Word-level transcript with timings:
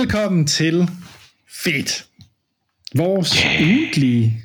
Velkommen 0.00 0.46
til 0.46 0.90
Fedt. 1.64 2.06
Vores 2.94 3.38
yeah. 3.38 3.62
ugentlige 3.62 4.42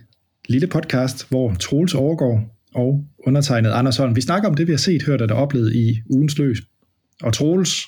lille 0.49 0.67
podcast, 0.67 1.29
hvor 1.29 1.53
Troels 1.53 1.93
overgår 1.93 2.57
og 2.73 3.05
undertegnet 3.27 3.71
Anders 3.71 3.97
Holm. 3.97 4.15
Vi 4.15 4.21
snakker 4.21 4.49
om 4.49 4.55
det, 4.55 4.67
vi 4.67 4.71
har 4.71 4.77
set, 4.77 5.03
hørt 5.03 5.21
og 5.21 5.37
oplevet 5.37 5.75
i 5.75 6.01
ugens 6.09 6.37
løs. 6.37 6.57
Og 7.23 7.33
Troels, 7.33 7.85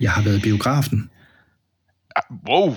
jeg 0.00 0.10
har 0.10 0.22
været 0.22 0.38
i 0.38 0.40
biografen. 0.40 1.10
Wow! 2.48 2.74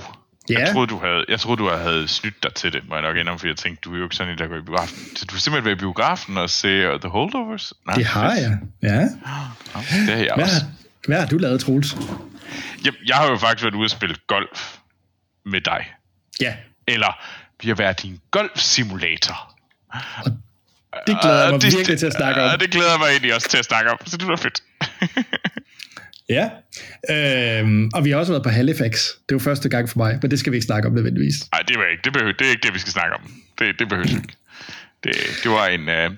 Ja. 0.50 0.60
Jeg 0.60 0.70
troede, 0.72 0.88
du 0.88 0.98
havde, 0.98 1.26
jeg 1.30 1.40
troede, 1.40 1.62
du 1.62 1.70
havde 1.70 2.08
snydt 2.08 2.44
dig 2.44 2.54
til 2.54 2.74
det, 2.74 2.82
må 2.90 2.96
jeg 2.96 3.02
nok 3.02 3.18
indom, 3.18 3.40
for 3.40 3.48
jeg 3.48 3.58
tænkte, 3.58 3.82
du 3.86 3.94
er 3.94 3.98
jo 3.98 4.04
ikke 4.04 4.16
sådan 4.16 4.34
en, 4.34 4.40
der 4.40 4.48
går 4.48 4.58
i 4.58 4.62
biografen. 4.62 4.98
Så 5.16 5.26
du 5.26 5.34
har 5.36 5.40
simpelthen 5.40 5.66
været 5.66 5.78
i 5.78 5.80
biografen 5.80 6.38
og 6.38 6.50
se 6.50 6.94
uh, 6.94 7.00
The 7.00 7.10
Holdovers? 7.10 7.74
Nej, 7.88 7.96
det 7.96 8.06
har 8.06 8.36
jeg, 8.36 8.58
ja. 8.82 9.00
det 9.00 9.10
har 10.10 10.16
jeg 10.16 10.32
hvad, 10.36 10.44
også. 10.44 10.66
Hvad 11.08 11.20
har 11.20 11.28
du 11.28 11.38
lavet, 11.38 11.60
Troels? 11.60 11.98
Jeg, 12.86 12.94
jeg 13.08 13.16
har 13.16 13.30
jo 13.30 13.38
faktisk 13.38 13.64
været 13.64 13.76
ude 13.76 13.86
og 13.86 13.90
spille 13.90 14.16
golf 14.28 14.78
med 15.46 15.62
dig. 15.62 15.94
Ja. 16.42 16.56
Eller 16.88 17.24
vi 17.62 17.68
har 17.68 17.76
været 17.76 18.04
i 18.04 18.08
en 18.08 18.22
golfsimulator. 18.32 19.56
Og 20.22 20.32
det 21.08 21.18
glæder 21.22 21.44
jeg 21.44 21.52
mig 21.52 21.62
det, 21.62 21.78
virkelig 21.78 22.00
til 22.00 22.06
at 22.06 22.14
snakke 22.14 22.42
om. 22.42 22.60
Det 22.60 22.72
glæder 22.72 22.90
jeg 22.90 23.00
mig 23.00 23.08
egentlig 23.08 23.36
også 23.36 23.50
til 23.50 23.58
at 23.58 23.66
snakke 23.66 23.92
om, 23.92 23.98
så 24.06 24.18
det 24.18 24.28
var 24.28 24.36
fedt. 24.36 24.64
Ja, 26.30 26.50
øhm, 27.10 27.92
og 27.94 28.06
vi 28.06 28.10
har 28.10 28.18
også 28.18 28.32
været 28.32 28.44
på 28.44 28.50
Halifax. 28.50 29.08
Det 29.30 29.36
var 29.36 29.40
første 29.40 29.70
gang 29.70 29.90
for 29.90 29.98
mig, 29.98 30.20
men 30.22 30.32
det 30.32 30.40
skal 30.40 30.52
vi 30.52 30.58
ikke 30.58 30.66
snakke 30.66 30.88
om 30.88 30.94
nødvendigvis. 30.94 31.36
Nej, 31.52 31.62
det 31.68 31.78
var 31.78 31.86
ikke. 31.86 32.02
Det, 32.04 32.14
behøver, 32.14 32.34
det 32.34 32.48
er 32.48 32.52
ikke 32.52 32.68
det, 32.68 32.74
vi 32.74 32.80
skal 32.80 32.92
snakke 32.92 33.16
om. 33.16 33.22
Det, 33.60 33.80
det 33.80 33.90
behøver 33.90 34.08
ikke. 34.08 34.34
Det, 35.04 35.16
det 35.44 35.52
var 35.52 35.68
en, 35.68 35.90
øh, 35.90 36.10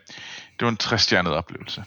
det 0.59 0.61
var 0.61 0.69
en 0.69 0.77
træstjernet 0.77 1.33
oplevelse. 1.33 1.83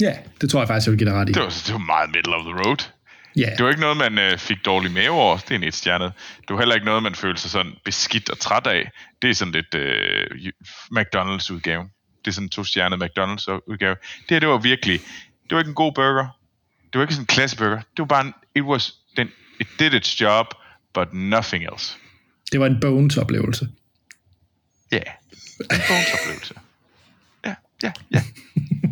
Ja, 0.00 0.16
det 0.40 0.50
tror 0.50 0.60
jeg 0.60 0.68
faktisk, 0.68 0.86
jeg 0.86 0.92
vil 0.92 0.98
give 0.98 1.10
dig 1.10 1.16
ret 1.18 1.28
i. 1.28 1.32
Det 1.32 1.42
var, 1.42 1.62
det 1.66 1.72
var 1.72 1.78
meget 1.78 2.10
middle 2.10 2.34
of 2.34 2.44
the 2.44 2.54
road. 2.64 2.90
Ja. 3.36 3.50
Det 3.56 3.64
var 3.64 3.70
ikke 3.70 3.80
noget, 3.80 3.96
man 3.96 4.18
øh, 4.18 4.38
fik 4.38 4.64
dårlig 4.64 4.92
mave 4.92 5.10
over. 5.10 5.36
Det 5.36 5.50
er 5.50 5.54
en 5.54 5.62
etstjernet. 5.62 6.12
Det 6.40 6.50
var 6.54 6.58
heller 6.58 6.74
ikke 6.74 6.86
noget, 6.86 7.02
man 7.02 7.14
følte 7.14 7.40
sig 7.40 7.50
sådan 7.50 7.72
beskidt 7.84 8.30
og 8.30 8.38
træt 8.38 8.66
af. 8.66 8.90
Det 9.22 9.30
er 9.30 9.34
sådan 9.34 9.52
lidt 9.52 9.74
øh, 9.74 10.52
McDonald's 10.98 11.52
udgave. 11.52 11.82
Det 12.24 12.30
er 12.30 12.30
sådan 12.30 12.46
en 12.46 12.50
to-stjernet 12.50 13.02
McDonald's 13.02 13.62
udgave. 13.66 13.96
Det 14.20 14.30
her, 14.30 14.38
det 14.40 14.48
var 14.48 14.58
virkelig 14.58 15.00
det 15.48 15.54
var 15.54 15.58
ikke 15.58 15.68
en 15.68 15.74
god 15.74 15.92
burger. 15.92 16.38
Det 16.92 16.98
var 16.98 17.02
ikke 17.02 17.14
sådan 17.14 17.22
en 17.22 17.26
klasseburger. 17.26 17.76
Det 17.76 17.98
var 17.98 18.04
bare 18.04 18.26
en, 18.26 18.34
it 18.54 18.62
was, 18.62 18.94
den, 19.16 19.28
it 19.60 19.68
did 19.78 19.92
its 19.94 20.20
job, 20.20 20.46
but 20.94 21.12
nothing 21.12 21.64
else. 21.64 21.96
Det 22.52 22.60
var 22.60 22.66
en 22.66 22.80
Bones-oplevelse. 22.80 23.68
Ja, 24.92 24.96
yeah. 24.96 25.14
en 25.60 25.80
Bones-oplevelse. 25.88 26.54
Ja, 27.44 27.54
ja, 27.82 27.92
ja. 28.10 28.22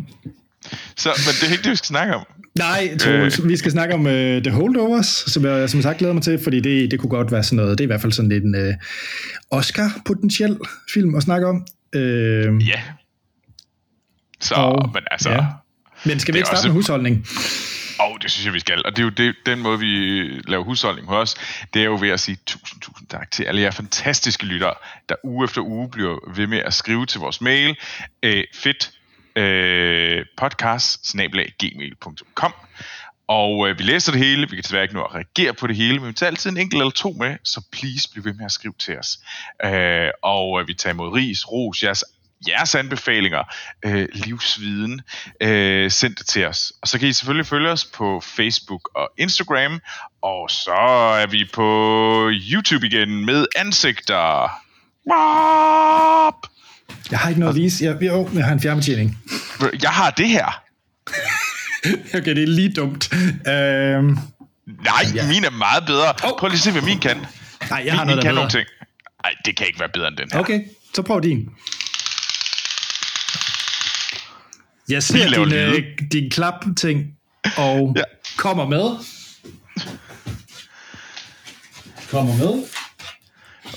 Så, 0.97 1.09
men 1.09 1.33
det 1.41 1.47
er 1.47 1.51
ikke 1.51 1.63
det, 1.63 1.71
vi 1.71 1.75
skal 1.75 1.87
snakke 1.87 2.15
om. 2.15 2.25
Nej, 2.57 2.97
Troels, 2.97 3.39
øh. 3.39 3.49
vi 3.49 3.57
skal 3.57 3.71
snakke 3.71 3.93
om 3.93 4.05
uh, 4.05 4.11
The 4.11 4.51
Holdovers, 4.51 5.07
som 5.07 5.45
jeg 5.45 5.69
som 5.69 5.81
sagt 5.81 5.97
glæder 5.97 6.13
mig 6.13 6.23
til, 6.23 6.39
fordi 6.43 6.59
det, 6.59 6.91
det 6.91 6.99
kunne 6.99 7.09
godt 7.09 7.31
være 7.31 7.43
sådan 7.43 7.55
noget, 7.55 7.77
det 7.77 7.83
er 7.83 7.85
i 7.85 7.91
hvert 7.91 8.01
fald 8.01 8.11
sådan 8.11 8.29
lidt 8.29 8.43
en 8.43 8.55
uh, 8.55 8.73
Oscar-potentiel 9.59 10.57
film 10.93 11.15
at 11.15 11.23
snakke 11.23 11.47
om. 11.47 11.65
Uh, 11.95 12.01
ja. 12.67 12.81
Så, 14.41 14.55
og, 14.55 14.89
men 14.93 15.03
altså... 15.11 15.29
Ja. 15.29 15.45
Men 16.05 16.19
skal 16.19 16.33
vi 16.33 16.37
ikke 16.37 16.47
starte 16.47 16.57
også... 16.57 16.67
med 16.67 16.73
husholdning? 16.73 17.27
Åh, 17.99 18.11
oh, 18.11 18.17
det 18.21 18.31
synes 18.31 18.45
jeg, 18.45 18.53
vi 18.53 18.59
skal. 18.59 18.81
Og 18.85 18.91
det 18.91 18.99
er 18.99 19.03
jo 19.03 19.09
det, 19.09 19.35
den 19.45 19.59
måde, 19.59 19.79
vi 19.79 19.87
laver 20.47 20.63
husholdning 20.63 21.07
hos 21.07 21.35
os. 21.35 21.65
Det 21.73 21.81
er 21.81 21.85
jo 21.85 21.97
ved 22.01 22.09
at 22.09 22.19
sige 22.19 22.37
tusind, 22.45 22.81
tusind 22.81 23.07
tak 23.07 23.31
til 23.31 23.43
alle 23.43 23.61
jer 23.61 23.71
fantastiske 23.71 24.45
lyttere, 24.45 24.73
der 25.09 25.15
uge 25.23 25.45
efter 25.45 25.61
uge 25.61 25.89
bliver 25.89 26.33
ved 26.35 26.47
med 26.47 26.57
at 26.57 26.73
skrive 26.73 27.05
til 27.05 27.19
vores 27.19 27.41
mail. 27.41 27.75
Øh, 28.23 28.43
fedt 28.53 28.91
øh, 29.37 30.25
podcast 30.37 31.15
gmail.com 31.59 32.53
og 33.27 33.69
øh, 33.69 33.79
vi 33.79 33.83
læser 33.83 34.11
det 34.11 34.21
hele, 34.21 34.49
vi 34.49 34.55
kan 34.55 34.63
desværre 34.63 34.83
ikke 34.83 34.95
nå 34.95 35.03
at 35.03 35.15
reagere 35.15 35.53
på 35.53 35.67
det 35.67 35.75
hele, 35.75 35.99
men 35.99 36.07
vi 36.07 36.13
tager 36.13 36.29
altid 36.29 36.51
en 36.51 36.57
enkelt 36.57 36.81
eller 36.81 36.91
to 36.91 37.11
med, 37.11 37.35
så 37.43 37.61
please 37.71 38.09
bliv 38.11 38.25
ved 38.25 38.33
med 38.33 38.45
at 38.45 38.51
skrive 38.51 38.73
til 38.79 38.97
os. 38.99 39.19
Øh, 39.65 40.09
og 40.21 40.61
øh, 40.61 40.67
vi 40.67 40.73
tager 40.73 40.93
imod 40.93 41.13
ris, 41.13 41.51
ros, 41.51 41.83
jeres 41.83 42.03
jeres 42.47 42.75
anbefalinger, 42.75 43.43
øh, 43.85 44.07
livsviden, 44.13 45.01
øh, 45.41 45.91
send 45.91 46.15
det 46.15 46.27
til 46.27 46.45
os. 46.45 46.73
Og 46.81 46.87
så 46.87 46.99
kan 46.99 47.07
I 47.07 47.13
selvfølgelig 47.13 47.45
følge 47.45 47.69
os 47.69 47.85
på 47.85 48.19
Facebook 48.19 48.89
og 48.95 49.09
Instagram, 49.17 49.81
og 50.21 50.49
så 50.49 50.71
er 51.21 51.27
vi 51.27 51.49
på 51.53 52.29
YouTube 52.51 52.87
igen 52.87 53.25
med 53.25 53.45
ansigter. 53.55 54.49
Jeg 57.11 57.19
har 57.19 57.29
ikke 57.29 57.39
noget 57.39 57.53
at 57.53 57.61
vise. 57.61 57.85
Jeg, 57.85 58.01
jo, 58.01 58.29
jeg 58.33 58.45
har 58.45 58.53
en 58.53 58.61
fjernbetjening. 58.61 59.17
Jeg 59.81 59.89
har 59.89 60.09
det 60.09 60.29
her. 60.29 60.61
okay, 62.17 62.35
det 62.35 62.43
er 62.43 62.47
lige 62.47 62.73
dumt. 62.73 63.13
Øhm, 63.47 64.17
Nej, 64.83 65.05
ja. 65.15 65.27
min 65.27 65.43
er 65.43 65.49
meget 65.49 65.85
bedre. 65.85 66.13
Oh. 66.23 66.31
Prøv 66.39 66.47
lige 66.49 66.57
at 66.57 66.61
se, 66.63 66.71
hvad 66.71 66.81
min 66.81 66.99
kan. 66.99 67.17
Nej, 67.69 67.83
jeg 67.85 67.93
har 67.93 68.05
min, 68.05 68.07
noget, 68.07 68.17
min 68.17 68.21
kan 68.21 68.21
bedre. 68.21 68.33
nogle 68.33 68.49
ting. 68.49 68.67
Nej, 69.23 69.33
det 69.45 69.57
kan 69.57 69.67
ikke 69.67 69.79
være 69.79 69.89
bedre 69.93 70.07
end 70.07 70.17
den 70.17 70.29
her. 70.31 70.39
Okay, 70.39 70.61
så 70.95 71.01
prøv 71.01 71.23
din. 71.23 71.49
Jeg 74.89 75.03
ser 75.03 75.43
din, 75.45 75.53
øh, 75.53 75.83
din 76.11 76.31
klap-ting, 76.31 77.05
og 77.57 77.93
ja. 77.97 78.03
kommer 78.37 78.67
med. 78.67 78.97
Kommer 82.09 82.35
med. 82.35 82.63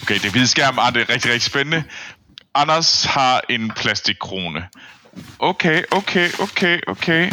Okay, 0.03 0.15
det 0.15 0.25
er 0.25 0.31
hvide 0.31 0.47
skærm, 0.47 0.78
ah, 0.78 0.94
det 0.94 1.03
er 1.03 1.09
rigtig, 1.09 1.32
rigtig 1.32 1.50
spændende. 1.50 1.82
Anders 2.55 3.05
har 3.05 3.41
en 3.49 3.71
plastikkrone. 3.77 4.69
Okay, 5.38 5.83
okay, 5.91 6.31
okay, 6.38 6.81
okay. 6.87 7.31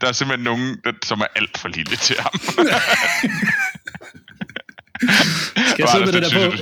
Der 0.00 0.08
er 0.08 0.12
simpelthen 0.12 0.44
nogen, 0.44 0.76
der, 0.84 0.92
som 1.02 1.20
er 1.20 1.26
alt 1.36 1.58
for 1.58 1.68
lille 1.68 1.96
til 1.96 2.16
ham. 2.20 2.32
skal 5.70 5.78
jeg 5.78 5.88
sidde 5.88 6.04
med 6.04 6.12
det 6.12 6.22
der 6.22 6.50
på? 6.50 6.56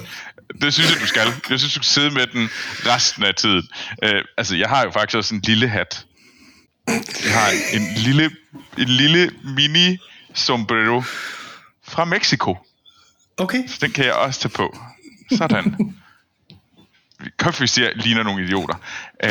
det 0.60 0.74
synes 0.74 0.92
jeg, 0.92 1.00
du 1.00 1.06
skal. 1.06 1.26
Jeg 1.50 1.58
synes, 1.58 1.62
du 1.62 1.70
skal 1.70 1.84
sidde 1.84 2.10
med 2.10 2.26
den 2.26 2.50
resten 2.86 3.24
af 3.24 3.34
tiden. 3.34 3.68
Uh, 4.04 4.20
altså, 4.38 4.56
jeg 4.56 4.68
har 4.68 4.84
jo 4.84 4.90
faktisk 4.90 5.16
også 5.16 5.34
en 5.34 5.40
lille 5.40 5.68
hat. 5.68 6.06
Jeg 7.24 7.32
har 7.32 7.50
en 7.72 7.88
lille, 7.96 8.30
en 8.78 8.88
lille 8.88 9.30
mini 9.44 9.98
sombrero 10.34 11.02
fra 11.88 12.04
Mexico. 12.04 12.56
Okay. 13.36 13.68
Så 13.68 13.78
den 13.80 13.92
kan 13.92 14.04
jeg 14.04 14.14
også 14.14 14.40
tage 14.40 14.52
på. 14.52 14.78
Sådan. 15.36 15.76
Siger, 17.66 17.90
ligner 17.94 18.22
nogle 18.22 18.44
idioter. 18.44 18.74
Uh, 19.24 19.30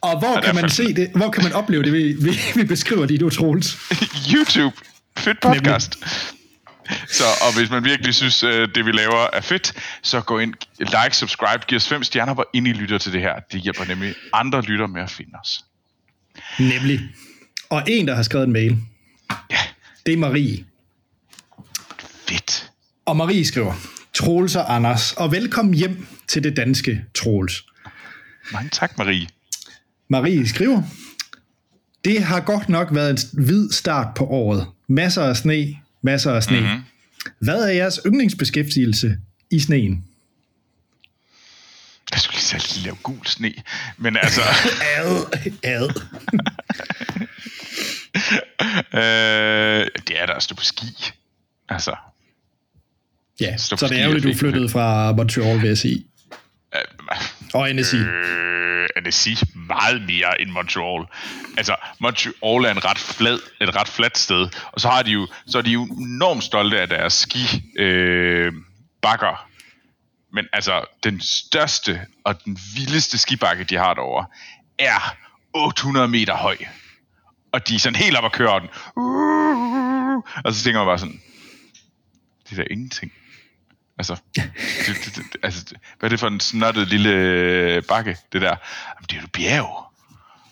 og 0.00 0.18
hvor 0.18 0.40
kan 0.40 0.54
man 0.54 0.70
se 0.70 0.94
det? 0.94 1.10
Hvor 1.14 1.30
kan 1.30 1.42
man 1.42 1.52
opleve 1.52 1.82
det, 1.82 1.92
vi, 1.92 2.12
vi, 2.12 2.38
vi 2.54 2.64
beskriver 2.64 3.06
det, 3.06 3.20
du 3.20 3.30
Troels? 3.30 3.78
YouTube. 4.34 4.76
Fedt 5.18 5.40
podcast. 5.40 5.98
Så, 7.08 7.24
og 7.24 7.58
hvis 7.58 7.70
man 7.70 7.84
virkelig 7.84 8.14
synes, 8.14 8.40
det 8.74 8.86
vi 8.86 8.92
laver 8.92 9.26
er 9.32 9.40
fedt, 9.40 9.72
så 10.02 10.20
gå 10.20 10.38
ind, 10.38 10.54
like, 10.78 11.16
subscribe, 11.16 11.64
giv 11.68 11.76
os 11.76 11.88
fem 11.88 12.04
stjerner, 12.04 12.34
hvor 12.34 12.48
ind 12.54 12.68
I 12.68 12.72
lytter 12.72 12.98
til 12.98 13.12
det 13.12 13.20
her. 13.20 13.34
Det 13.52 13.60
hjælper 13.60 13.84
nemlig 13.84 14.14
andre 14.32 14.62
lytter 14.62 14.86
med 14.86 15.02
at 15.02 15.10
finde 15.10 15.32
os. 15.42 15.64
Nemlig. 16.58 17.00
Og 17.70 17.82
en, 17.86 18.08
der 18.08 18.14
har 18.14 18.22
skrevet 18.22 18.46
en 18.46 18.52
mail, 18.52 18.78
ja. 19.50 19.58
det 20.06 20.14
er 20.14 20.18
Marie. 20.18 20.64
Fedt. 22.28 22.70
Og 23.04 23.16
Marie 23.16 23.44
skriver, 23.44 23.74
Troels 24.14 24.56
og 24.56 24.74
Anders, 24.74 25.12
og 25.12 25.32
velkommen 25.32 25.74
hjem 25.74 26.06
til 26.28 26.44
det 26.44 26.56
danske 26.56 27.04
Troels. 27.14 27.64
Mange 28.52 28.70
tak, 28.70 28.98
Marie. 28.98 29.28
Marie 30.08 30.48
skriver, 30.48 30.82
det 32.04 32.24
har 32.24 32.40
godt 32.40 32.68
nok 32.68 32.88
været 32.94 33.10
en 33.10 33.44
hvid 33.44 33.70
start 33.70 34.14
på 34.14 34.26
året. 34.26 34.66
Masser 34.88 35.22
af 35.22 35.36
sne, 35.36 35.76
masser 36.02 36.32
af 36.32 36.42
sne. 36.42 36.60
Mm-hmm. 36.60 36.82
Hvad 37.38 37.62
er 37.62 37.72
jeres 37.72 38.00
yndlingsbeskæftigelse 38.06 39.16
i 39.50 39.60
sneen? 39.60 40.04
Jeg 42.10 42.20
skulle 42.20 42.36
lige 42.36 42.60
sige 42.60 42.84
lave 42.84 42.96
gul 43.02 43.26
sne, 43.26 43.52
men 43.96 44.16
altså... 44.16 44.40
ad, 44.96 45.26
ad. 45.62 45.88
øh, 48.94 49.86
det 50.06 50.20
er 50.20 50.26
der 50.26 50.34
at 50.34 50.42
stå 50.42 50.54
på 50.54 50.64
ski. 50.64 51.12
Altså... 51.68 51.96
Ja, 53.42 53.56
så 53.56 53.88
det 53.88 54.00
er 54.00 54.08
jo 54.08 54.18
du 54.18 54.34
flyttede 54.34 54.68
fra 54.68 55.12
Montreal, 55.12 55.60
vil 55.60 55.68
jeg 55.68 55.78
sige. 55.78 56.04
Øh, 56.74 56.80
og 57.54 57.74
NSI. 57.74 57.96
Øh, 57.96 58.88
NSI 59.06 59.36
meget 59.54 60.02
mere 60.02 60.40
end 60.40 60.50
Montreal. 60.50 61.04
Altså, 61.56 61.76
Montreal 62.00 62.64
er 62.64 62.70
en 62.70 62.84
ret 62.84 62.98
flad, 62.98 63.38
et 63.60 63.76
ret 63.76 63.88
fladt 63.88 64.18
sted, 64.18 64.48
og 64.72 64.80
så 64.80 64.88
har 64.88 65.02
de 65.02 65.10
jo, 65.10 65.28
så 65.46 65.58
er 65.58 65.62
de 65.62 65.70
jo 65.70 65.84
enormt 65.84 66.44
stolte 66.44 66.80
af 66.80 66.88
deres 66.88 67.12
ski 67.12 67.62
øh, 67.78 68.52
bakker, 69.02 69.48
men 70.32 70.46
altså, 70.52 70.84
den 71.04 71.20
største 71.20 72.00
og 72.24 72.44
den 72.44 72.58
vildeste 72.76 73.18
skibakke, 73.18 73.64
de 73.64 73.76
har 73.76 73.94
derovre, 73.94 74.26
er 74.78 75.16
800 75.54 76.08
meter 76.08 76.34
høj. 76.34 76.56
Og 77.52 77.68
de 77.68 77.74
er 77.74 77.78
sådan 77.78 77.96
helt 77.96 78.16
op 78.16 78.24
at 78.24 78.32
køre 78.32 78.60
den. 78.60 78.68
Og 80.44 80.54
så 80.54 80.64
tænker 80.64 80.80
man 80.80 80.86
bare 80.86 80.98
sådan, 80.98 81.20
det 82.44 82.58
er 82.58 82.62
da 82.62 82.68
ingenting. 82.70 83.12
Altså, 84.02 84.16
det, 84.36 84.96
det, 85.04 85.14
det, 85.16 85.36
altså, 85.42 85.64
hvad 85.98 86.08
er 86.08 86.08
det 86.08 86.20
for 86.20 86.26
en 86.28 86.40
snottet 86.40 86.88
lille 86.88 87.10
øh, 87.10 87.82
bakke, 87.88 88.16
det 88.32 88.40
der? 88.40 88.46
Jamen, 88.48 89.06
det 89.10 89.16
er 89.16 89.20
jo 89.20 89.26
bjerg. 89.32 89.84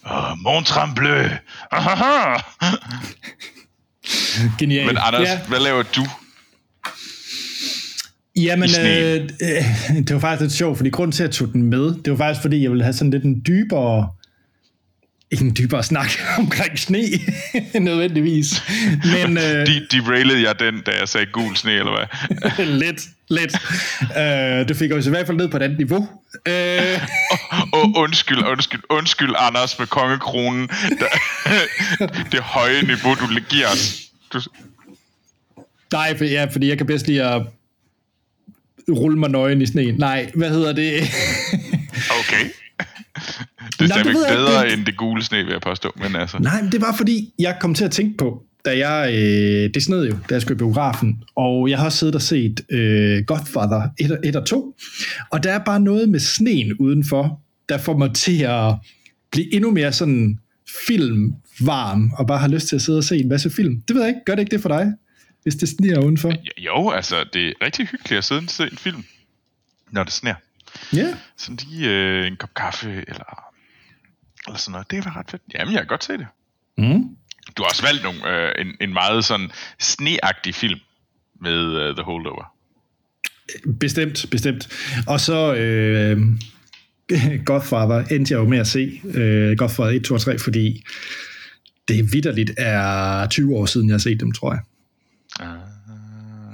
Oh, 0.05 0.38
Mont 0.38 0.67
Trembleu. 0.67 1.29
Genial. 4.58 4.87
Men 4.87 4.97
Anders, 5.00 5.29
Ja. 5.29 5.41
hvad 5.49 5.61
laver 5.61 5.82
du? 5.82 6.06
Jamen, 8.37 8.69
øh, 8.81 9.29
øh, 9.43 9.97
det 9.97 10.14
var 10.14 10.20
faktisk 10.20 10.41
lidt 10.41 10.52
sjovt, 10.52 10.76
fordi 10.76 10.91
grunden 10.91 11.12
til, 11.12 11.23
at 11.23 11.29
jeg 11.29 11.35
tog 11.35 11.52
den 11.52 11.62
med, 11.62 11.94
det 12.05 12.11
var 12.11 12.17
faktisk, 12.17 12.43
fordi 12.43 12.62
jeg 12.62 12.70
ville 12.70 12.85
have 12.85 12.93
sådan 12.93 13.11
lidt 13.11 13.25
en 13.25 13.43
dybere, 13.47 14.08
en 15.31 15.56
dybere 15.59 15.82
snak 15.82 16.11
omkring 16.38 16.79
sne, 16.79 17.03
nødvendigvis. 17.81 18.62
Men 19.05 19.38
øh, 19.38 19.67
De, 19.67 19.87
derailede 19.91 20.43
jeg 20.43 20.59
den, 20.61 20.81
da 20.87 20.91
jeg 21.00 21.09
sagde 21.09 21.27
gul 21.27 21.56
sne, 21.56 21.73
eller 21.73 21.97
hvad? 21.97 22.67
lidt, 22.85 23.00
lidt. 23.29 23.55
Øh, 24.19 24.69
det 24.69 24.77
fik 24.77 24.93
os 24.93 25.06
i 25.06 25.11
hvert 25.11 25.27
fald 25.27 25.37
ned 25.37 25.49
på 25.49 25.56
et 25.56 25.62
andet 25.62 25.79
niveau. 25.79 26.09
Øh, 26.49 27.00
Og 27.73 27.93
undskyld, 27.97 28.38
undskyld, 28.44 28.81
undskyld, 28.91 29.35
Anders, 29.38 29.79
med 29.79 29.87
kongekronen. 29.87 30.69
Der, 30.69 31.06
det 32.33 32.41
høje 32.41 32.83
niveau, 32.83 33.15
du 33.15 33.26
giver 33.49 33.67
os. 33.67 34.00
Du, 34.33 34.41
nej, 35.93 36.17
for, 36.19 36.25
ja, 36.25 36.44
fordi 36.44 36.69
jeg 36.69 36.79
kan 36.79 36.87
bedst 36.87 37.06
lide 37.06 37.23
at 37.25 37.43
rulle 38.88 39.19
mig 39.19 39.31
nøgen 39.31 39.62
i 39.62 39.67
sneen. 39.67 39.94
Nej, 39.94 40.31
hvad 40.35 40.50
hedder 40.50 40.73
det? 40.73 41.03
okay. 42.21 42.44
Det 43.79 43.81
er 43.81 43.87
stadigvæk 43.87 44.15
bedre 44.15 44.65
Det- 44.67 44.73
end 44.73 44.87
det 44.87 44.97
gule 44.97 45.23
sne, 45.25 45.44
vil 45.44 45.53
jeg 45.53 45.61
påstå. 45.61 45.93
Men 45.97 46.17
altså, 46.17 46.38
Nej, 46.38 46.62
men 46.62 46.73
det 46.73 46.81
var 46.81 46.94
fordi, 46.97 47.32
jeg 47.38 47.56
kom 47.61 47.75
til 47.75 47.85
at 47.85 47.91
tænke 47.91 48.17
på, 48.17 48.43
da 48.65 48.88
jeg, 48.88 49.11
øh, 49.15 49.71
det 49.75 49.82
sned 49.82 50.05
jo, 50.06 50.12
da 50.29 50.35
jeg 50.35 50.43
skulle 50.43 50.56
i 50.56 50.59
biografen, 50.59 51.23
og 51.37 51.71
jeg 51.71 51.79
har 51.79 51.85
også 51.85 51.99
siddet 51.99 52.15
og 52.15 52.23
set 52.23 52.61
øh, 52.71 53.25
Godfather 53.25 53.88
1, 54.00 54.11
og- 54.11 54.19
1 54.25 54.37
og 54.37 54.47
2, 54.47 54.77
og 55.31 55.43
der 55.43 55.53
er 55.53 55.59
bare 55.59 55.81
noget 55.81 56.09
med 56.09 56.21
sneen 56.21 56.73
udenfor, 56.77 57.41
der 57.69 57.79
får 57.79 57.97
mig 57.97 58.15
til 58.15 58.43
at 58.43 58.75
blive 59.33 59.55
endnu 59.55 59.71
mere 59.71 59.93
sådan 59.93 60.38
filmvarm, 60.87 62.11
og 62.19 62.26
bare 62.26 62.38
har 62.38 62.49
lyst 62.49 62.69
til 62.69 62.76
at 62.76 62.83
sidde 62.83 62.99
og 62.99 63.05
se 63.05 63.17
en 63.17 63.29
masse 63.29 63.50
film. 63.50 63.81
Det 63.88 63.94
ved 63.97 64.03
jeg 64.03 64.09
ikke, 64.09 64.21
gør 64.26 64.35
det 64.35 64.43
ikke 64.43 64.50
det 64.56 64.62
for 64.62 64.69
dig, 64.69 64.93
hvis 65.43 65.55
det 65.55 65.69
sneer 65.69 65.99
udenfor? 66.00 66.33
jo, 66.59 66.91
altså, 66.91 67.17
det 67.33 67.49
er 67.49 67.53
rigtig 67.65 67.87
hyggeligt 67.87 68.19
at 68.19 68.25
sidde 68.25 68.38
og 68.41 68.50
se 68.50 68.62
en 68.62 68.79
film, 68.79 69.05
når 69.91 70.05
det 70.05 70.12
sner. 70.12 70.35
Ja, 70.93 71.15
Sådan 71.37 71.59
lige 71.67 71.88
øh, 71.91 72.27
en 72.27 72.37
kop 72.37 72.55
kaffe, 72.55 72.91
eller, 72.91 73.53
eller 74.47 74.59
sådan 74.59 74.73
noget. 74.73 74.91
Det 74.91 75.05
var 75.05 75.17
ret 75.17 75.31
fedt. 75.31 75.43
Jamen, 75.55 75.75
jeg 75.75 75.81
kan 75.81 75.87
godt 75.88 76.05
se 76.05 76.12
det. 76.12 76.27
mm. 76.79 77.17
Du 77.56 77.62
har 77.62 77.69
også 77.71 77.82
valgt 77.82 78.03
nogle, 78.03 78.29
øh, 78.29 78.53
en, 78.59 78.67
en 78.81 78.93
meget 78.93 79.25
sådan 79.25 79.50
sneagtig 79.81 80.55
film 80.55 80.81
med 81.41 81.88
uh, 81.88 81.94
The 81.97 82.03
Holdover. 82.05 82.55
Bestemt, 83.81 84.27
bestemt. 84.31 84.69
Og 85.06 85.21
så 85.21 85.55
øh, 85.55 86.21
Godfather 87.47 88.05
endte 88.06 88.35
jeg 88.35 88.38
jo 88.38 88.49
med 88.49 88.59
at 88.59 88.67
se. 88.67 89.00
Øh, 89.05 89.56
Godfather 89.59 89.91
1, 89.93 90.05
2 90.05 90.15
og 90.15 90.21
3, 90.21 90.38
fordi 90.38 90.85
det 91.88 92.12
vidderligt 92.12 92.50
er 92.59 93.26
20 93.26 93.56
år 93.56 93.67
siden, 93.67 93.88
jeg 93.88 93.94
har 93.94 93.99
set 93.99 94.21
dem, 94.21 94.33
tror 94.33 94.53
jeg. 94.53 94.61
Uh, 95.41 95.71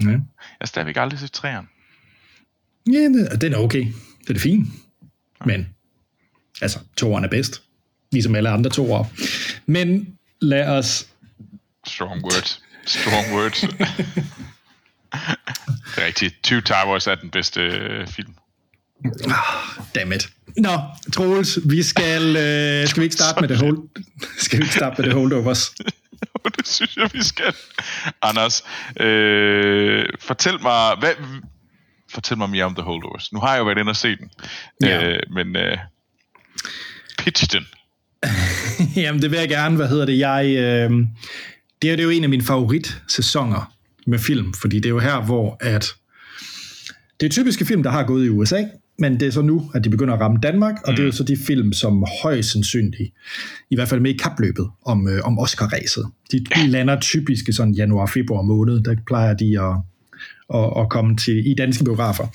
Ja, 0.06 0.10
jeg 0.10 0.20
har 0.60 0.66
stadigvæk 0.66 0.96
aldrig 0.96 1.20
set 1.20 1.32
træerne. 1.32 1.66
ja 2.92 3.36
den 3.36 3.52
er 3.52 3.58
okay. 3.58 3.86
Det 4.26 4.30
er 4.30 4.34
det 4.34 4.42
fint. 4.42 4.68
Men, 5.44 5.68
altså, 6.60 6.78
toeren 6.96 7.24
er 7.24 7.28
bedst. 7.28 7.62
Ligesom 8.12 8.34
alle 8.34 8.48
andre 8.48 8.70
toer. 8.70 9.04
Men 9.66 10.18
lad 10.40 10.68
os... 10.68 11.06
Strong 11.86 12.22
words. 12.24 12.62
Strong 12.86 13.32
words. 13.32 13.60
det 13.60 13.70
er 15.96 16.06
rigtigt. 16.06 16.34
Two 16.42 16.60
Towers 16.60 17.06
er 17.06 17.14
den 17.14 17.30
bedste 17.30 17.60
øh, 17.60 18.06
film. 18.06 18.34
Dammit. 19.94 20.28
Nå, 20.56 20.80
Troels, 21.12 21.58
vi 21.64 21.82
skal... 21.82 22.36
Øh, 22.36 22.88
skal 22.88 23.00
vi 23.00 23.04
ikke 23.04 23.14
starte 23.14 23.40
med 23.40 23.48
det 23.48 23.58
hold... 23.58 23.78
Skal 24.38 24.58
vi 24.58 24.64
ikke 24.64 24.74
starte 24.74 25.02
med 25.02 25.06
det 25.06 25.14
holdovers? 25.14 25.70
det 26.56 26.66
synes 26.66 26.96
jeg, 26.96 27.10
vi 27.12 27.24
skal. 27.24 27.54
Anders, 28.22 28.64
øh, 29.00 30.04
fortæl 30.20 30.62
mig, 30.62 30.96
hvad, 30.98 31.12
fortæl 32.16 32.38
mig 32.38 32.50
mere 32.50 32.64
om 32.64 32.74
The 32.74 32.82
Holdovers. 32.82 33.32
Nu 33.32 33.38
har 33.40 33.52
jeg 33.52 33.58
jo 33.58 33.64
været 33.64 33.78
inde 33.78 33.90
og 33.90 33.96
se 33.96 34.08
den, 34.16 34.30
Ja. 34.82 35.08
øh, 35.08 35.20
men 35.32 35.56
øh, 35.56 35.76
pitch 37.18 37.52
den. 37.52 37.64
Jamen, 39.02 39.22
det 39.22 39.30
vil 39.30 39.38
jeg 39.38 39.48
gerne. 39.48 39.76
Hvad 39.76 39.88
hedder 39.88 40.06
det? 40.06 40.18
Jeg, 40.18 40.44
øh, 40.46 40.90
det 41.82 41.90
er 41.90 41.96
det 41.96 42.00
er 42.00 42.04
jo 42.04 42.10
en 42.10 42.22
af 42.22 42.28
mine 42.30 42.42
favoritsæsoner 42.42 43.72
med 44.06 44.18
film, 44.18 44.54
fordi 44.54 44.76
det 44.76 44.86
er 44.86 44.90
jo 44.90 44.98
her, 44.98 45.20
hvor 45.22 45.56
at 45.60 45.94
det 47.20 47.26
er 47.26 47.30
typiske 47.30 47.64
film, 47.66 47.82
der 47.82 47.90
har 47.90 48.02
gået 48.02 48.26
i 48.26 48.28
USA, 48.28 48.64
men 48.98 49.20
det 49.20 49.28
er 49.28 49.32
så 49.32 49.42
nu, 49.42 49.70
at 49.74 49.84
de 49.84 49.90
begynder 49.90 50.14
at 50.14 50.20
ramme 50.20 50.38
Danmark, 50.42 50.74
og 50.84 50.90
mm. 50.92 50.96
det 50.96 51.02
er 51.02 51.06
jo 51.06 51.12
så 51.12 51.24
de 51.24 51.36
film, 51.46 51.72
som 51.72 52.04
højst 52.22 52.52
sandsynligt, 52.52 53.12
i 53.70 53.74
hvert 53.74 53.88
fald 53.88 54.00
med 54.00 54.14
i 54.14 54.16
kapløbet 54.16 54.70
om, 54.84 55.08
øh, 55.08 55.24
om 55.24 55.38
Oscar-ræset. 55.38 56.04
De, 56.32 56.44
de 56.44 56.66
lander 56.66 57.00
typisk 57.00 57.48
i 57.48 57.52
sådan 57.52 57.74
januar-februar 57.74 58.42
måned, 58.42 58.80
der 58.80 58.96
plejer 59.06 59.34
de 59.34 59.60
at, 59.60 59.76
at, 60.54 60.72
at 60.76 60.88
komme 60.90 61.16
til 61.16 61.50
i 61.50 61.54
danske 61.54 61.84
biografer. 61.84 62.26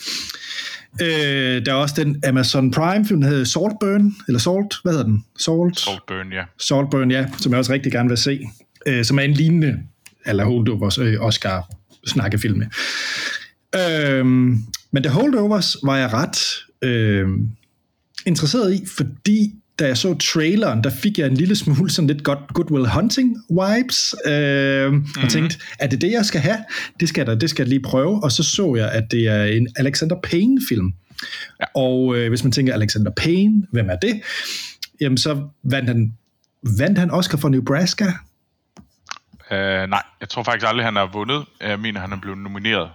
Øh, 1.02 1.66
der 1.66 1.72
er 1.72 1.76
også 1.76 1.96
den 1.98 2.24
Amazon 2.28 2.72
Prime-film, 2.72 3.22
der 3.22 3.30
hedder 3.30 3.44
Saltburn, 3.44 4.16
eller 4.28 4.40
Salt, 4.40 4.74
hvad 4.84 4.92
hedder 4.92 5.06
den? 5.06 5.26
Salt? 5.40 5.80
Saltburn, 5.80 6.32
ja. 6.32 6.44
Saltburn, 6.60 7.12
ja, 7.12 7.26
som 7.38 7.52
jeg 7.52 7.60
også 7.60 7.74
rigtig 7.74 7.92
gerne 7.92 8.10
vil 8.10 8.18
se, 8.18 8.40
øh, 8.86 9.06
som 9.06 9.20
er 9.20 9.24
en 9.24 9.34
lignende, 9.34 9.80
eller 10.26 10.46
Holdovers 10.46 10.98
øh, 10.98 11.22
Oscar-snakkefilm. 11.22 12.64
Øhm, 13.76 14.58
men 14.92 15.04
The 15.04 15.12
Holdovers 15.12 15.78
var 15.84 15.98
jeg 15.98 16.14
ret 16.14 16.38
øh, 16.82 17.30
interesseret 18.26 18.74
i, 18.74 18.86
fordi 18.98 19.54
da 19.82 19.88
jeg 19.88 19.98
så 19.98 20.14
traileren, 20.14 20.84
der 20.84 20.90
fik 20.90 21.18
jeg 21.18 21.28
en 21.28 21.34
lille 21.34 21.56
smule 21.56 21.90
sådan 21.92 22.08
lidt 22.08 22.24
godt 22.24 22.40
Goodwill 22.54 22.88
Hunting 22.90 23.38
vibes, 23.50 24.16
øh, 24.26 24.92
mm-hmm. 24.92 25.24
og 25.24 25.30
tænkte, 25.30 25.58
er 25.80 25.88
det 25.88 26.02
det, 26.02 26.12
jeg 26.12 26.26
skal 26.26 26.42
have? 26.42 26.58
Det 27.00 27.10
skal, 27.10 27.22
jeg 27.22 27.28
da, 27.28 27.36
det 27.36 27.50
skal 27.50 27.64
jeg 27.64 27.70
lige 27.70 27.82
prøve, 27.82 28.24
og 28.24 28.32
så 28.32 28.44
så 28.44 28.76
jeg, 28.76 28.92
at 28.92 29.12
det 29.12 29.28
er 29.28 29.44
en 29.44 29.68
Alexander 29.76 30.16
Payne-film. 30.24 30.94
Ja. 31.60 31.66
Og 31.76 32.18
øh, 32.18 32.30
hvis 32.30 32.44
man 32.44 32.52
tænker, 32.52 32.74
Alexander 32.74 33.12
Payne, 33.18 33.64
hvem 33.72 33.90
er 33.90 33.96
det? 33.96 34.22
Jamen, 35.02 35.18
så 35.18 35.48
vandt 35.64 35.90
han, 35.90 36.14
vandt 36.78 37.00
han 37.00 37.12
Oscar 37.12 37.38
for 37.38 37.50
Nebraska. 37.50 38.06
Uh, 39.52 39.58
nej, 39.90 40.04
jeg 40.20 40.30
tror 40.30 40.44
faktisk 40.44 40.68
aldrig, 40.68 40.86
han 40.86 40.96
har 40.96 41.10
vundet. 41.14 41.46
Jeg 41.62 41.80
mener, 41.80 42.00
han 42.00 42.12
er 42.12 42.18
blevet 42.22 42.38
nomineret. 42.38 42.90